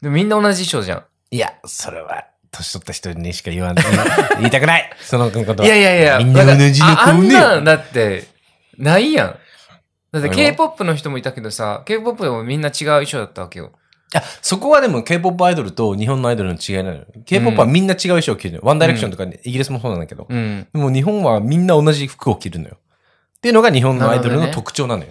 [0.00, 3.84] でもみんな同じ衣装じゃいや、それは、年取った人にしか言わない。
[4.38, 5.56] 言いたくないそのことん。
[5.58, 5.66] は。
[5.66, 7.28] いやいやいや、みんな同じのああ顔ね。
[7.28, 8.28] んなんだって、
[8.76, 9.38] ないやん。
[10.12, 13.72] だって K-POP の人もいたけどさ、K-POP でもみんな違う衣装だったわけよ。
[14.14, 17.06] いや、そこはでも K-POP アイドルと日本のアイドルの違いなのよ。
[17.26, 18.62] K-POP はみんな違う衣装を着るのよ。
[18.64, 20.26] ワンダイレクションとかねイギリスもそうなんだけど。
[20.28, 20.66] うん。
[20.72, 22.78] でも日本はみんな同じ服を着るのよ。
[23.36, 25.10] っていうのが日本のアイドルの特徴なのよ。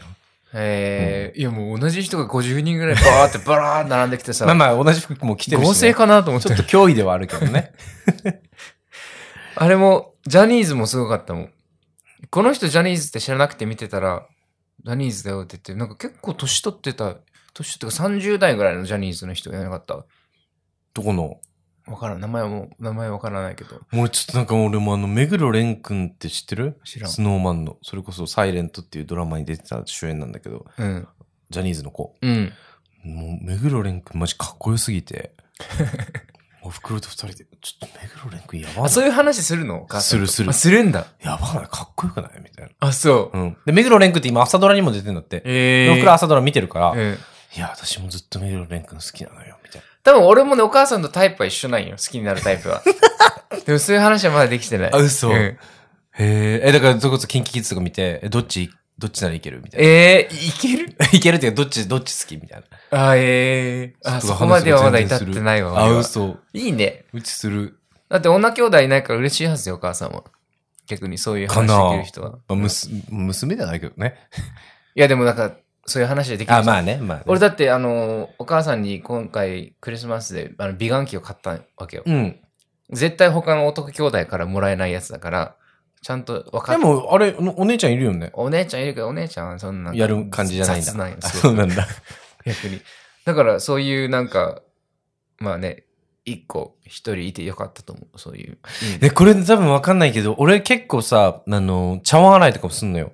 [0.54, 5.68] えーいやもう同じ人が50人ぐらいバーってバラーって並んできてさ、 まあまあ同じ服も着てるし、ね。
[5.68, 6.64] 合成かなと思ってちょっと。
[6.64, 7.74] 脅威ではあるけどね。
[9.56, 11.50] あれも、ジャニーズもすごかったもん。
[12.30, 14.26] この人ジャニーズって知らなくて見てたら、
[14.84, 17.18] ジャニーズだよって言って、なんか結構年取ってた、
[17.54, 20.06] 年取ってか30代ぐらいのジャニーズの人がいなかった？
[20.94, 21.40] どこの？
[21.88, 22.20] わからん。
[22.20, 23.80] 名前はもう、名前わからないけど。
[23.92, 26.80] もうちょっとなんか俺もあの、目黒蓮くんって知ってる？
[26.84, 27.78] 知らんスノーマンの。
[27.82, 31.08] それこそサイレントっていうドラマに出てた主演なんだけど、うん。
[31.50, 32.16] ジャニーズの子。
[32.22, 32.54] うん。
[33.04, 35.32] もう目黒蓮くんマジかっこよすぎて。
[36.64, 39.84] お袋と二人で、ちょっと目黒蓮くんやばいそういう話するの？
[39.84, 41.08] お母さんとするするあ、するんだ。
[41.22, 42.32] やばないかっこよくない？
[42.44, 42.72] みたいな。
[42.80, 43.38] あ、そう。
[43.38, 43.58] うん。
[43.66, 45.42] で、目黒蓮くんって今朝ドラにも出てんだって。
[45.46, 47.18] えで僕ら朝ドラ見てるから、うん。
[47.56, 49.88] いや、私もずっと目黒蓮くん好きなのよ、みたいな。
[50.04, 51.92] 多分俺もね、お母さんとタイプは一緒なんよ。
[51.92, 52.82] 好きになるタイプは。
[53.66, 54.94] でもそういう話はまだできてない。
[54.94, 55.58] あ嘘うんへ
[56.20, 59.88] え、え、だから、それこそキンキキッズとか見て、え、どっち、どっちならいけるみたいな。
[59.88, 60.96] えー、いける？
[61.14, 63.10] いけるっていうか、どっち、どっち好きみたいな。
[63.10, 64.10] あ、えー。
[64.18, 65.80] あ、そこまではまだ至ってないわ。
[65.84, 66.38] あ、嘘。
[66.54, 67.06] いいね。
[67.14, 67.78] うちする。
[68.10, 70.24] だって女兄弟いないから嬉しいはずよ、お母さんは。
[70.88, 72.32] 逆にそういう話できる人は。
[72.32, 74.16] まあ、むす、娘じゃないけどね。
[74.96, 76.62] いや、でもなんか、そういう話でできる人。
[76.62, 77.24] あ、まあね、まあね。
[77.28, 82.04] 俺だって、あの、お母さんに今回クリスマスで、あの、美顔器を買ったわけよ。
[82.06, 82.40] うん。
[82.92, 85.56] 絶対他の男兄弟からもらえないやつだから、
[86.08, 88.30] ちゃんと分かっでも、あれ、おお姉ちゃんいるよね？
[88.32, 89.94] お姉ちゃんいるけど、お姉ちゃんはそんな。
[89.94, 90.86] やる感じじゃないんだ。
[90.86, 91.86] 雑なんよそうなんだ。
[92.46, 92.80] 逆に。
[93.26, 94.62] だから、そういうなんか、
[95.38, 95.84] まあね、
[96.24, 98.20] 一個、一人いてよかったと思う。
[98.20, 98.58] そういう。
[98.94, 103.12] うんで、これ多分わかんないけど、俺結構さ、あの、茶碗洗いとかもすんのよ。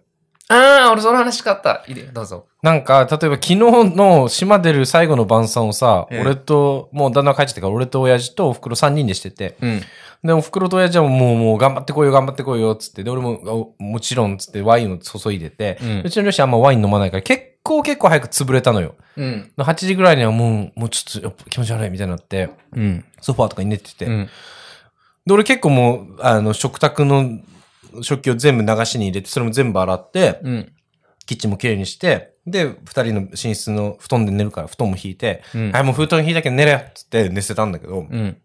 [0.53, 1.83] ああ、俺その話買った。
[1.87, 2.45] いいね、どうぞ。
[2.61, 9.81] なんか、例えば昨日の島出る最後の晩餐をさ、ええ俺と、もう旦那帰っちゃったから、俺と親父とお袋3人でしてて、うん。
[10.23, 18.95] で、お袋と親父はもう、もう頑張ってこいよ、頑張ってこいよ、つって、で、俺も、あもちろん、つってワインを注いでて、ううんちの両親あんまワイン飲まないから、結構結構早く潰れたのよ。
[19.17, 19.51] うん。
[19.57, 23.05] 8時ぐらいにはもう、もうちょっと気持ち悪いみたいになって、うん。
[23.21, 24.29] ソファーとかに寝てて、うん。
[25.25, 27.39] で、俺結構もう、あの、食卓の
[28.01, 30.73] 食器を全部流しに入れて、それも全部洗って、うん。
[31.25, 38.37] キッチンも綺麗にして、で、二人の寝室の布団で寝るから、布団も引いて、うんはい、もう布団引いたけど寝れよっつって寝せたんだけど、うん。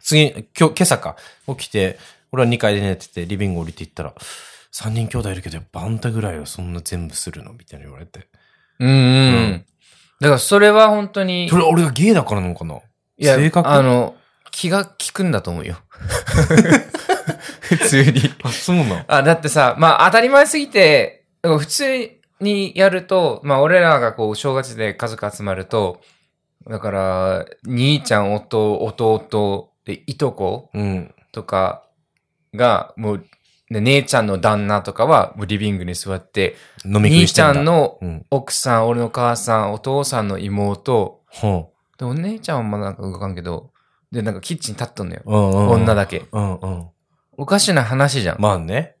[0.00, 1.16] 次、今日、今朝か、
[1.48, 1.98] 起きて、
[2.30, 4.14] 俺は2階で寝てて、リビング降りていったら、
[4.72, 7.52] 3人兄弟いるけど、やっぱあんたぐらいはそんな全部するの？
[7.54, 8.28] みたいな言われて。
[8.78, 8.88] うん。
[8.88, 9.66] うん。
[10.20, 12.76] だから、それは本当にそ、れ俺がゲイだからなのかな？
[12.76, 13.68] いや、性格？
[13.68, 14.14] あの、
[14.52, 15.78] 気が利くんだと思うよ。
[17.68, 18.20] 普通に。
[18.42, 19.04] あ、そうなん？
[19.08, 22.10] あ、だってさ、まあ当たり前すぎて、普通
[22.40, 26.00] にやると、まあ俺らがこう正月で家族集まると、
[26.68, 31.14] だから、兄ちゃん、弟、弟、で、いとこうん。
[31.30, 31.84] とか
[32.54, 33.24] が、もう、
[33.70, 37.50] ね姉ちゃんの旦那とかは、もうリビングに座って、飲み食い兄ちしてんだ。
[37.50, 38.26] ゃんのうん。
[38.30, 43.70] 奥さん、俺の母さん、お父さんの妹、ほで、お姉ちゃんはまだなんか動かんけど、
[44.10, 45.22] で、なんかキッチン立っとんのよ。
[45.24, 45.30] う。
[45.32, 45.68] うんうん。
[45.68, 46.24] 女だけ。
[46.32, 46.86] うんうん。
[47.36, 48.40] おかしな話じゃん。
[48.40, 48.96] まあね。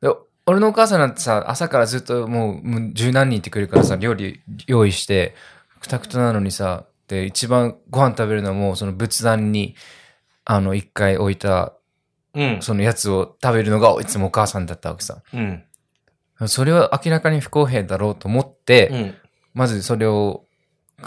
[0.00, 0.10] で
[0.46, 5.34] 俺のお母さんなんてさ、朝からずっともう十何人いてくるからさ、料理用意して、
[5.80, 9.76] くたくたなのにさ、で、一番ご飯食べるのも、その仏壇に、
[10.44, 11.74] あの、一回置いた、
[12.34, 12.58] うん。
[12.60, 15.22] そのやつを食べるのがいつもお母さんだったわけさ。
[15.32, 15.64] うん。
[16.48, 19.14] それは明らかに不公平だろうと思って、うん。
[19.54, 20.44] まずそれを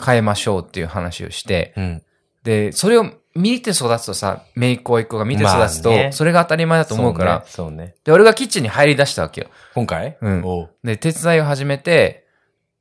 [0.03, 2.03] 変えましょうっていう話をして、うん。
[2.43, 7.77] で、それを見て育つとさ、姪っ子一個が見て育つと、まあねそれが当たり前だと思うから、そうね。
[7.77, 9.47] そうねで、俺がキッチンに入り出したわけよ。
[9.75, 10.17] 今回？
[10.21, 12.25] うんおうで、手伝いを始めて、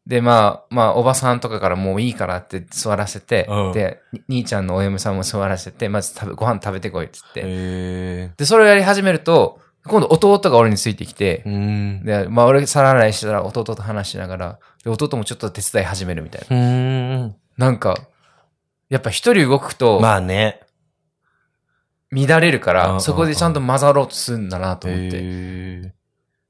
[0.06, 7.42] で、まあ、まあ、おばさんとかからもういいからって座らせて、うんで、に兄ちゃんのお嫁さんも座らせて、まず食べ、ご飯食べてこいって言って。
[7.44, 12.04] へで、それをやり始めると、今度弟が俺についてきて、うん。
[12.04, 16.56] で、まあ俺皿洗いしたら弟と話しながら、で弟もちょっと手伝い始めるみたいな。
[16.56, 16.60] う
[17.26, 17.36] ん。
[17.58, 17.98] なんか、
[18.88, 20.60] やっぱ一人動くとまあね。
[22.10, 25.18] 乱れるかうんうんうんら、そこでちゃんと混ざろうとするんだなと思って。
[25.20, 25.94] へ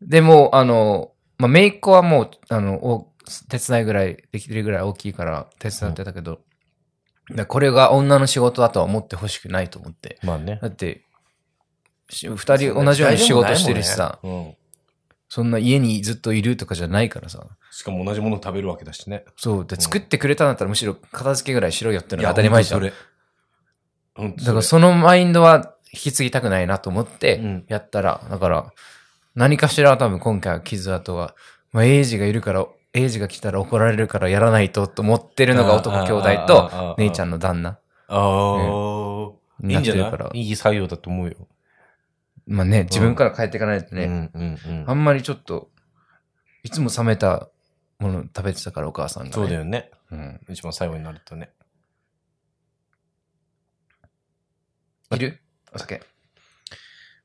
[0.00, 3.12] でも、あの、まあ、姪っ子はもう、あの、お
[3.48, 6.40] 手伝いぐらい、できるぐらい大きいから手伝ってたけど、
[7.34, 10.18] だこれが女の仕事だとは思ってほしくないと思って。
[10.22, 10.58] ーまあね。
[10.62, 11.02] だって、
[12.08, 14.54] し二人同じように仕事してるしさ、うん。
[15.28, 17.46] そんな家にずっといるとかじゃないからさ。
[17.70, 19.24] しかも同じもの食べるわけだしね。
[19.36, 19.66] そう。
[19.66, 22.80] で、作ってくれたんだったらむしろ片付けぐらいしろよってのが当たり前じゃん。
[22.80, 22.92] それ。
[24.44, 28.72] からそのマインドは引き継ぎたくないなと思ってうんやったら、だから、
[29.34, 31.34] 何かしらは多分今回は傷跡は、
[31.72, 38.18] まあ、エイジがいるから、エイジが来たら怒られるからやらないとと思ってるのが男兄弟とー、姉ちゃんの旦那ああ、
[39.62, 40.30] いいになんっじゃな。
[40.32, 41.36] いいい作業だと思うよ。
[42.48, 44.30] まあね、自分から変えていかないとね、
[44.86, 45.70] あんまりちょっと、
[46.62, 47.48] いつも冷めた
[47.98, 49.32] もの食べてたからお母さんが、ね。
[49.34, 49.90] そうだよね。
[50.10, 50.40] うん。
[50.48, 51.50] 一番最後になるとね。
[55.10, 55.40] いる？
[55.74, 56.02] お酒。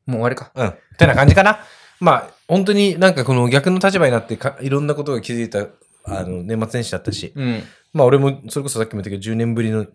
[0.05, 0.51] もう終わりか？
[0.55, 0.67] うん。
[0.67, 1.59] ってな感じかな？
[2.01, 5.67] まあ、本当になんかこの逆の立場になってかいろんなことが気づいた、
[6.03, 7.63] あの、年末年始だったし、うん。
[7.93, 9.85] まあ俺もそれこそさっきも言ったけど、10年ぶりの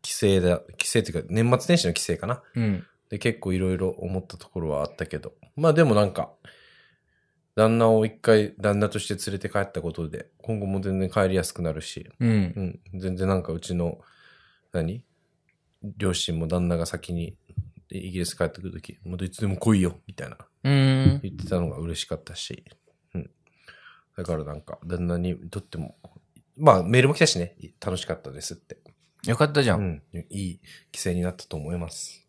[0.00, 2.42] 帰省だ、帰省っていうか年末年始の帰省かな。
[2.54, 2.86] うん。
[3.10, 6.32] で、結構いろいろ思ったところはあったけど、まあでもなんか、
[7.56, 12.96] 旦那を一回旦那として連れて帰ったことで、今後も全然帰りやすくなるし、うんう。
[12.96, 13.98] ん、全然なんかうちの、
[14.72, 15.04] 何？
[15.96, 17.36] 両親も旦那が先に
[17.88, 21.20] イギリス帰ってくるとき、もういつでも来いよ、みたいなうん。
[21.22, 22.64] 言ってたのが嬉しかったし、
[23.14, 23.30] うん。
[24.16, 25.96] だからなんか、旦那にとっても、
[26.56, 28.78] まあメールも来たしね、楽しかったですって。
[29.26, 29.74] よかったじゃ。
[29.74, 30.60] うんん、いい
[30.92, 32.19] 帰省になったと思います。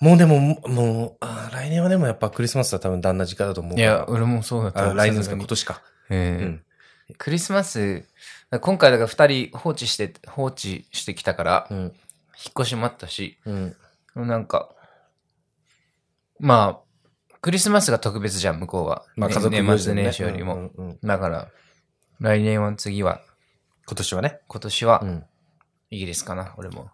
[0.00, 3.78] もうでも、もう、あー来年はでもやっぱクリスマスは多分旦那時間だと思う。
[3.78, 4.90] いや、俺もそうだった。
[4.90, 5.82] あ来年ですか、今年か。
[6.08, 6.64] ええうん
[7.18, 8.04] クリスマス、
[8.60, 11.78] 今回だから二人放置して、放置してきたから、うん。
[11.78, 11.92] 引っ
[12.60, 13.76] 越しもあったし、うん。
[14.14, 14.70] なんか、
[16.38, 19.04] まあ、クリスマスが特別じゃん、向こうは。
[19.08, 20.54] ねまあ家族年末年始よりも。
[20.54, 21.48] うんうんうんだから、
[22.20, 23.20] 来年は次は、
[23.86, 24.40] 今年はね。
[24.46, 25.24] 今年はうん。
[25.90, 26.90] イギリスかな、俺も。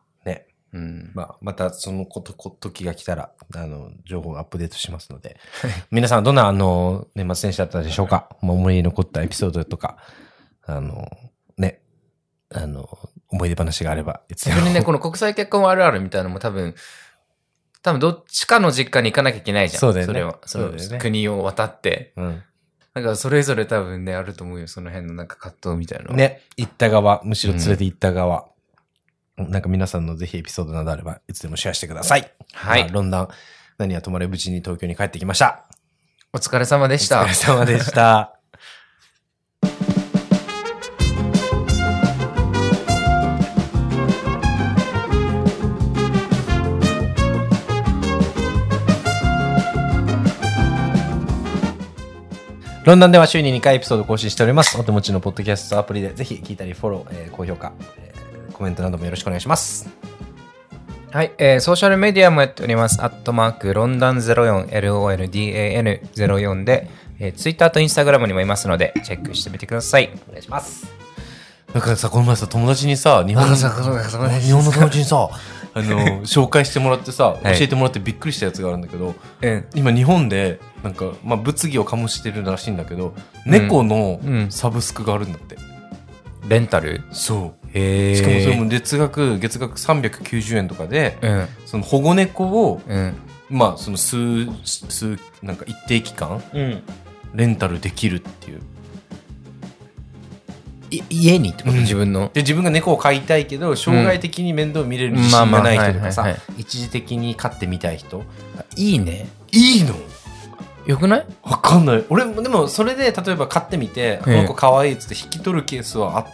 [0.73, 0.79] ね。
[0.81, 1.11] うん。
[1.15, 5.39] まあ、またそのこと、こ時が来たら、あの、情報をアップデートしますので。
[5.91, 8.29] 皆さんどんな、あの、年末年始だったでしょうか？
[8.43, 9.99] まあ思い残ったエピソードとか、
[10.65, 11.09] あの、
[11.57, 11.81] ね、
[12.55, 12.89] あの、
[13.29, 16.75] 思い出話があれば、いつでもね、この国際結婚あるあるみたいなのも多分、
[17.83, 19.81] 多分どっちかの実家に行かなきゃいけないじゃん。
[19.81, 20.39] そうだよねそれは。
[20.45, 22.13] そね国を渡って。
[22.17, 22.43] うん。
[22.95, 24.67] だからそれぞれ多分ね、あると思うよ。
[24.67, 26.15] その辺のなんか葛藤みたいな。
[26.15, 28.49] ね、行った側、むしろ連れて行った側、
[29.37, 32.31] なんか皆さんのぜひエピソードなどあれば、いつでもシェアしてください。
[32.55, 33.29] はいまあロンダン、
[33.79, 35.65] 何はともあれ無事に東京に帰ってきました。
[36.33, 37.35] お疲れ様でしたお疲れ。
[37.35, 38.33] 様でした。
[52.85, 54.79] ロンダンでは週に2回エピソード更新しております。
[54.81, 58.16] お手持ちのポッドキャストアプリでぜひ聞いたりフォロー、えー高評価、えー
[58.57, 59.89] コメントなどもよろしくお願いします。
[61.13, 63.03] はい、えー、ソーシャルメディアもやっております。
[63.03, 70.11] アットマーク、ロンダン04、LONDAN04 で、えー、ツイッターとインスタグラムにもいますので、チェックしてみてください。
[70.29, 70.87] お願いします。
[71.75, 73.63] なんかさ、この前さ、友達にさ、日本の、日
[74.53, 75.29] 本の友達にさ、
[75.75, 79.67] あの、紹介してもらってさ、教はいえてもらってびっくりしたやつがあるんだけど、うん。
[79.75, 85.57] 今日本で、なんか、まあ、物議を醸してるらしいんだけど、猫のうんサブスクがあるんだって。
[86.49, 87.03] レンタル？
[87.11, 87.66] そう。
[87.75, 91.47] へしかもそれも月額、月額390円とかで、うん。
[91.67, 93.15] その保護猫を、うん。
[93.49, 96.83] まあ、その数、数、なんか一定期間、うん。
[97.35, 98.61] レンタルできるっていう。
[100.91, 102.31] い家にってこと、うん自分の？
[102.33, 108.23] で自分が猫を飼いたいけど将来的に面倒見れる自信がない人とかさ一時的に飼ってみたい人
[108.77, 109.27] いいね。
[109.51, 109.97] いいの？
[110.87, 111.27] よくない？
[111.43, 116.27] わかんない俺もでもそれで例えば飼ってみてこええの子可愛いっつって引き取るケースはあ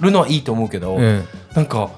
[0.00, 1.24] るのはいいと思うけど、うん。
[1.54, 1.90] なんか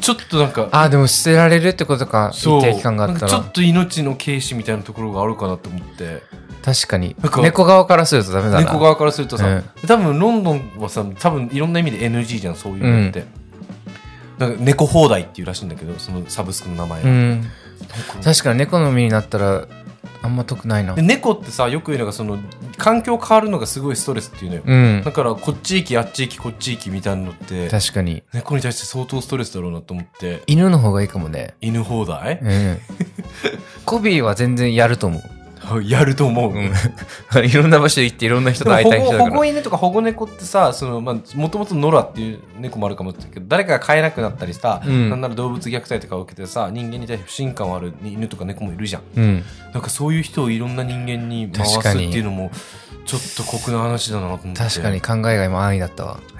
[0.00, 2.30] ちょっとなんかあ、でも捨てられるってことか。
[2.34, 3.52] そう一定期間があったらちょっ。
[3.52, 6.22] と命の軽視みたいなところがあるかなと思って
[6.62, 7.16] 確かに。
[7.42, 8.60] 猫側からするとダメだな。
[8.60, 13.24] 猫側からするとさ、うん多分ロンドンはさ多分いろんな意味で NG じゃんそういうのって、
[14.38, 17.50] なんか猫放題っていうらしいんだけどそのサブスクの名前が、うん。
[18.22, 19.66] 確かに猫の身になったら、
[20.24, 21.02] あんま得ないなで。
[21.02, 22.38] 猫ってさよく言うのがその
[22.78, 25.12] 環境変わるのがすごいストレスっていうのよ、うんだ。
[25.12, 28.22] からこっち行きあっち行きこっち行きみたいなのって確かに。
[28.32, 31.54] 猫に対して相当ストレスだろうなと思って犬の方がいいかもね。
[31.60, 32.38] 犬放題？
[32.40, 32.78] うん。
[33.84, 35.22] コビーは全然やると思う。
[35.84, 36.52] やると思う。
[36.52, 36.72] うん。
[37.44, 39.50] いろんな場所行っていろんな人と会いたい人だ保護保護から。
[39.50, 49.02] 犬とか保護猫ってさ、その、まあ、もともとノラっていう猫もあるかもしれないけど、誰かが飼えなくなったりさ、うんなんなら動物虐待とかを受けてさ、人間に対して不信感ある犬とか猫もいるじゃん。
[49.16, 49.44] うん。
[49.72, 52.50] なんかそういう人をいろんな人間に回すっていうのも、
[53.06, 54.62] ちょっと酷な話だなと思って。
[54.62, 56.18] 確かに考えが今安易だったわ。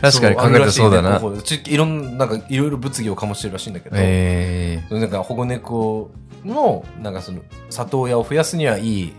[0.00, 1.20] 確かに考えたらそうだな。
[1.66, 6.10] いろんな、なんかいろいろ物議を醸してるらしいんだけど、えなんか保護猫
[6.44, 7.40] の、なんかその、
[7.70, 9.12] 里親を増やすにはいい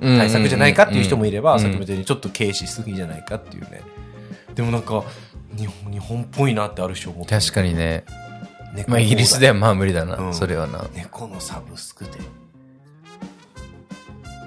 [0.00, 3.82] え対策じゃないかっていう人もいれば、うんさっきみたいにちょっと軽視しすぎじゃないかっていうね。
[4.54, 5.04] でもなんか、
[5.56, 7.38] 日本日本っぽいなってある種思って。
[7.38, 8.04] 確かにね。
[8.74, 9.54] 猫まあイギリスでは。
[9.54, 10.86] はまあ無理だな、うんそれはな。
[10.94, 12.10] 猫のサブスクで。
[12.10, 12.14] へ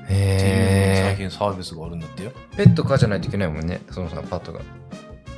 [0.10, 1.04] え。
[1.08, 2.32] 最近サービスがあるんだってよ。
[2.56, 4.62] ペット飼じゃないといけないもんね、そのさ、パットが。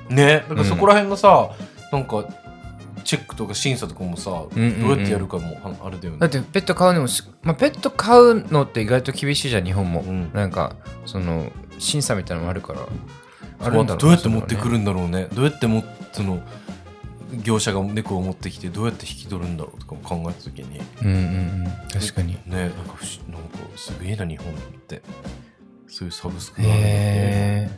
[0.10, 0.46] ね。
[0.48, 1.52] だからそこら辺のさ、
[1.92, 2.26] なんか、
[3.06, 6.20] チェックとか審査とかもさ、どううんうんうんやってやるかもああれだよね。
[6.20, 10.02] だってペット飼うのもし、まあ、ペット飼うのって意外と厳しいじゃん、日本も。
[10.02, 10.76] うんなんか、
[11.06, 12.80] その、審査みたいなのもあるから。
[13.62, 15.28] あるんだろどうやって持ってくるるんだろうね。
[15.34, 16.42] どうやっても、その、
[17.44, 21.74] 業者が猫を持ってきてどうやって引き取るんだろうとかも考えたときに、うんうんうん。
[21.94, 22.38] 確かに。
[22.46, 25.02] ね、なんか不思なんかすげえな、日本って。
[25.88, 27.70] そういうサブスクがあるんだねへ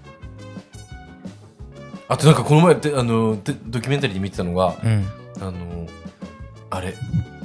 [2.08, 4.88] あとなんかこの前であのでドキュメンタリーで見てたのが、え。
[4.88, 5.06] うん。
[5.42, 5.88] あの、
[6.70, 6.94] あれ、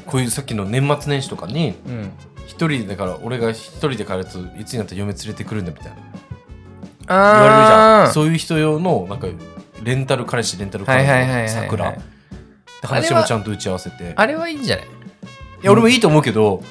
[0.06, 2.10] こういうさっきの年末年始とかに、うん。
[2.46, 5.96] 一人だから俺が一人で帰るといつになったら嫁連れてくるんだみたいな。
[7.06, 8.12] あ言われるじゃあん。
[8.12, 9.28] そういう人用のなんか
[9.82, 11.94] レンタル彼氏レンタル彼はいはいはいはい女はい。
[11.94, 11.98] 桜。
[12.82, 14.12] 話もちゃんと打ち合わせて。
[14.16, 14.86] あれはいいんじゃない？
[14.86, 14.88] い
[15.62, 16.62] や俺もいいと思うけど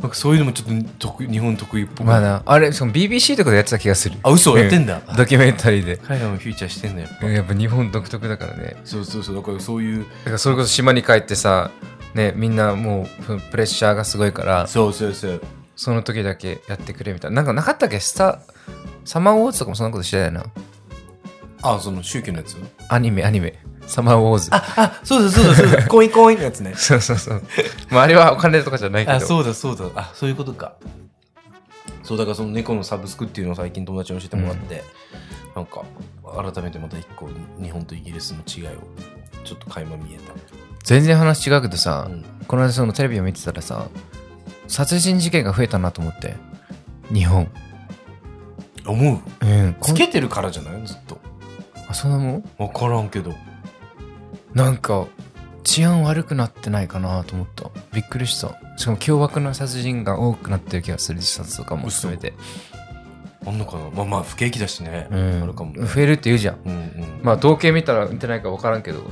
[0.00, 4.16] なんかそういうのもちょっと日本得意っぽくまあな、あれ、その BBC とかでやってた気がする。
[4.22, 5.98] あ嘘やってんだドキュメンタリーで。
[5.98, 8.76] 海外もフィーチャーしてんだよやっぱ日本独特だからね。
[8.84, 11.70] そうそうそうだからそういうだからそれこそ島に帰ってさ、
[12.14, 15.42] ね、みんなもうそのプレッシャーがすごいから、そうそうそう
[15.76, 17.36] その時だけやってくれみたいな。
[17.36, 18.00] なんかなかったっけ？
[18.00, 18.40] スタ
[19.04, 20.44] サマーウォーズとかもそんなことしてたよな。
[21.62, 22.56] あその宗教のやつ？
[22.88, 23.58] アニメ、アニメ。
[23.90, 24.48] サマーウォーズ。
[24.52, 27.42] ああそうだそうだそうだ コインコインのやつねそうそうそう。
[27.90, 29.16] まああれはお金とかじゃないけど。
[29.16, 30.74] あそうだそうだあそういうことか
[32.02, 34.82] そうだからその猫のサブスクっていうのを最近友達に教えてもらって、
[35.54, 35.82] なんか
[36.52, 37.28] 改めてまた一個
[37.62, 38.80] 日本とイギリスの違いを
[39.44, 40.18] ちょっと垣間見え
[40.82, 43.86] 全然話違うけどた、さ、うんこの間そのテレビを見てたらさ、
[44.66, 46.36] 殺人事件が増えたなと思って。
[47.12, 47.48] 日本。
[48.86, 49.46] 思う？
[49.46, 49.76] うん。
[49.80, 50.86] つけてるからじゃない？
[50.86, 51.18] ずっと
[51.88, 52.44] あ、そんなもん？
[52.58, 53.34] 分からんけど
[54.54, 55.06] なんか、
[55.62, 57.70] 治安悪くなってないかなと思った。
[57.92, 58.58] びっくりした。
[58.76, 62.34] しかも凶悪な殺人が多くなってる気がする、自殺とかも含めて。
[63.46, 63.90] あんのかな？
[63.90, 66.58] まあまあ不景気だしね、うんあるかもね増えるって言うじゃん。
[66.64, 68.98] うんうんまあ、統計見たら見てないか分からんけど。
[68.98, 69.06] で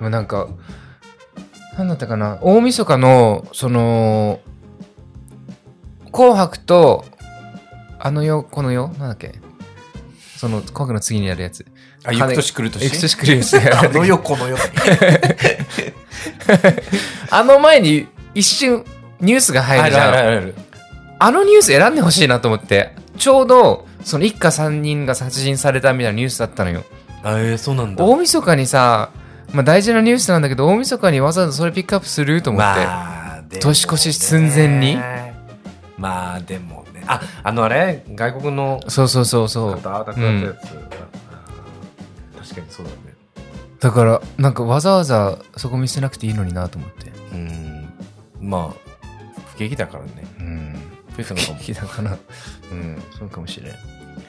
[0.00, 0.48] もなんか、
[1.78, 2.38] なんだったかな？
[2.40, 4.40] 大晦日の、その、
[6.12, 7.04] 紅白と、
[7.98, 8.88] あの世、この世？
[8.88, 9.34] なんだっけ？
[10.36, 11.66] その、紅白の次にやるやつ。
[12.04, 12.84] あ行く年来る年？
[12.84, 14.56] 行く年来るやつあの世この世
[17.30, 18.84] あの前に一瞬
[19.20, 20.14] ニュースが入るじゃん。
[20.14, 20.54] ある
[21.18, 26.82] あのニュース選んでほしいなと思って、ちょうど、その一家三人が殺人されたみたいなニュースだったのよ。
[27.22, 28.02] あえー、そうなんだ。
[28.02, 29.10] 大晦日にさ、
[29.52, 32.80] まあ大事なニュースなんだけど、大晦日にわざわざそれピックアップすると思って。
[32.86, 34.96] まあ年越し寸前に？
[35.98, 37.04] まあでもね。
[37.06, 38.02] ああのあれ？
[38.14, 39.74] 外国のそうそうそうそう。
[39.74, 41.29] 方亡くなったやつ、確
[42.60, 42.96] かにそうだね。
[43.80, 47.10] だから、なんかわざわざそこ見せなくていいのになと思って。
[47.32, 47.88] うん。
[48.40, 48.90] まあ
[49.52, 50.10] 不景気だからね。
[50.38, 50.74] うん。
[51.16, 52.18] 増えたのかもだから、
[52.72, 53.72] うん、そうかもしれん。
[53.72, 53.76] へ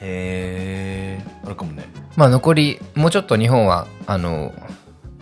[0.00, 1.24] え。
[1.44, 1.84] あるかもね。
[2.16, 4.52] まあ残り、もうちょっと日本は、あの、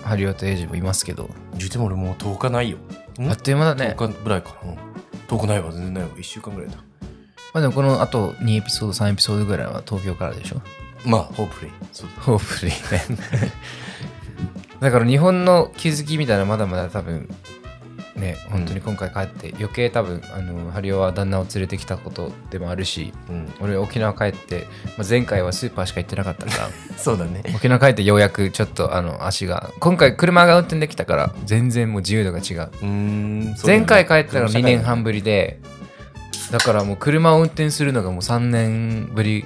[0.02, 2.78] ハリオとエイジもいますけど、言うても俺もう10日ないよ。
[3.18, 3.28] ん？
[3.28, 3.94] あっという間だね。
[3.98, 4.78] 10日ぐらいかな、うん、
[5.28, 6.76] 10日ないわ全然ないわ1週間ぐらいだ
[7.52, 10.62] まあでもこのあと2エピソード、3エピソードぐらいは東京からでしょ
[11.04, 12.10] まあホープレイそう。
[12.16, 13.52] だホープリーね。
[14.80, 17.28] だから日本の気づきみたいなのまだまだ多分、
[18.16, 27.42] ね、本当に今回帰って余計多分、あの、ハリオは旦那を連れてきたことでもあるし、うん俺沖縄帰って、まあ、前回はスーパーしか行ってなかったから、 そうだね。
[27.54, 32.70] 沖縄帰ってようやくちょっとあの足が、今回車が運転できたから全然もう自由度が違う。
[32.82, 33.78] うーんそうだね。
[33.78, 35.60] 前回帰ったの2年半ぶりで、
[36.50, 39.44] だからもう車を運転するのがもう3年ぶり、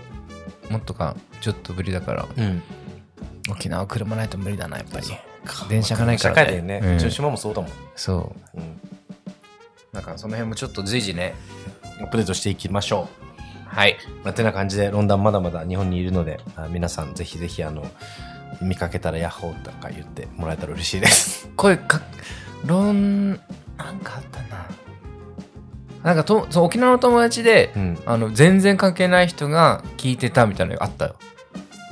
[0.71, 2.62] もっとか、ちょっとぶりだから、うん
[3.51, 5.07] 沖縄車ないと無理だな、やっぱり。
[5.68, 8.59] 電車がないから、社会だよね、ううんちの島もそうだもん、そう。
[8.59, 8.80] うん、
[9.92, 11.34] なんかその辺もちょっと随時ね。
[12.01, 13.11] アップデートしていきましょ
[13.66, 13.99] はい。
[14.22, 17.86] うまあてな感じでロンダンまだまだ日本にいるのであ皆さんぜひぜひあの
[18.62, 22.01] 見かけたらヤッホーとか言ってもらえたら嬉しいです 声か、
[22.64, 23.38] ロン、なん
[24.03, 24.66] かあったな。
[26.03, 27.99] なんかと、そう沖縄の友達で、うん。
[28.05, 31.16] あの、全然関係ない人が聞いてたみたいなのがあったよ。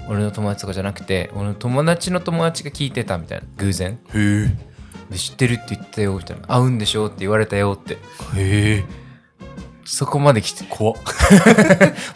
[0.09, 3.44] 俺の友達とかじゃなくて、俺の友達の友達が聞いてたみたいな。
[3.57, 3.92] 偶然。
[3.92, 4.72] へえ。
[5.11, 6.46] で知ってるって言ったよ、みたいな。
[6.46, 7.94] 会うんでしょって言われたよって。
[7.94, 7.98] へ
[8.78, 8.84] え。
[9.84, 10.64] そこまで来て。
[10.68, 10.96] 怖っ。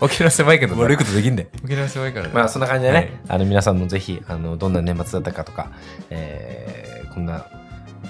[0.00, 1.48] 沖縄狭いけどな悪いことできんで。
[1.64, 2.32] 沖縄狭いからね。
[2.32, 5.70] まあそんな感じでね、はいあの皆さんもぜひ、あの、どんな年末だったかとか、
[6.10, 7.46] えー、こんな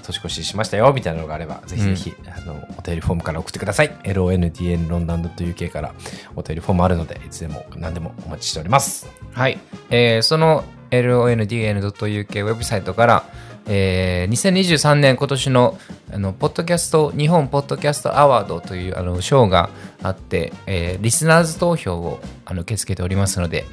[0.07, 3.91] 年越ししましたよ、みたいなのがあれば、ぜひぜひ、あの、お便りフォームから送ってください。
[4.03, 5.93] londn ロンダン .uk から
[6.35, 9.07] お便りフォームあるので、いつでも何でもお待ちしております。
[9.33, 9.57] はい。
[9.89, 13.23] えーその londn.uk ウェブサイトから、
[13.67, 15.77] えー2023年今年の
[16.13, 19.69] あのポッドキャスト日本ポッドキャストアワードというあの賞が
[20.01, 23.65] あって、えーリスナーズ投票をあの受け付けておりますので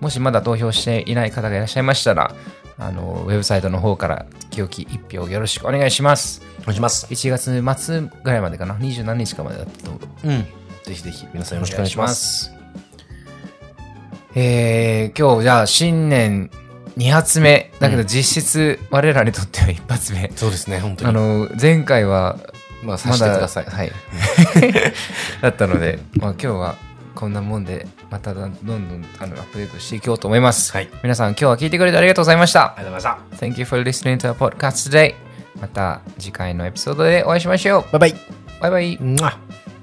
[0.00, 2.34] もしまだ投票していない方がいらっしゃいましたら
[2.78, 7.06] あのウェブサイトの方から清き一票よろしくお願いしますお願いします。
[7.06, 10.46] 1月末ぐらいまでかな？27日かまでだったと思ううん。
[10.82, 12.44] ぜひぜひ、皆さんよろしくお願いします。
[12.44, 12.52] す。
[14.34, 16.50] えー、今日じゃあ新年
[16.96, 17.70] 2発目。
[17.80, 20.32] だけど実質我らにとっては一発目。
[20.34, 21.10] そうですね、本当に。
[21.10, 22.38] あの、前回は
[22.82, 23.64] まあ、させてください。
[23.66, 23.92] はい。
[25.42, 26.76] だったので、まあ今日は
[27.24, 30.70] こんなもんで、またどんどんあのアップデートしていこうと思います。
[30.72, 30.90] はい。
[31.02, 32.74] 皆さん今日は聞いてくれてありがとうございました。
[32.76, 35.14] ありがとうございまし Thank you for listening to our podcast today.
[35.58, 37.84] また次回のエピソードでお会いしましょう。
[37.84, 37.98] た。
[37.98, 38.20] バイバイ。
[38.60, 39.73] バイバイ。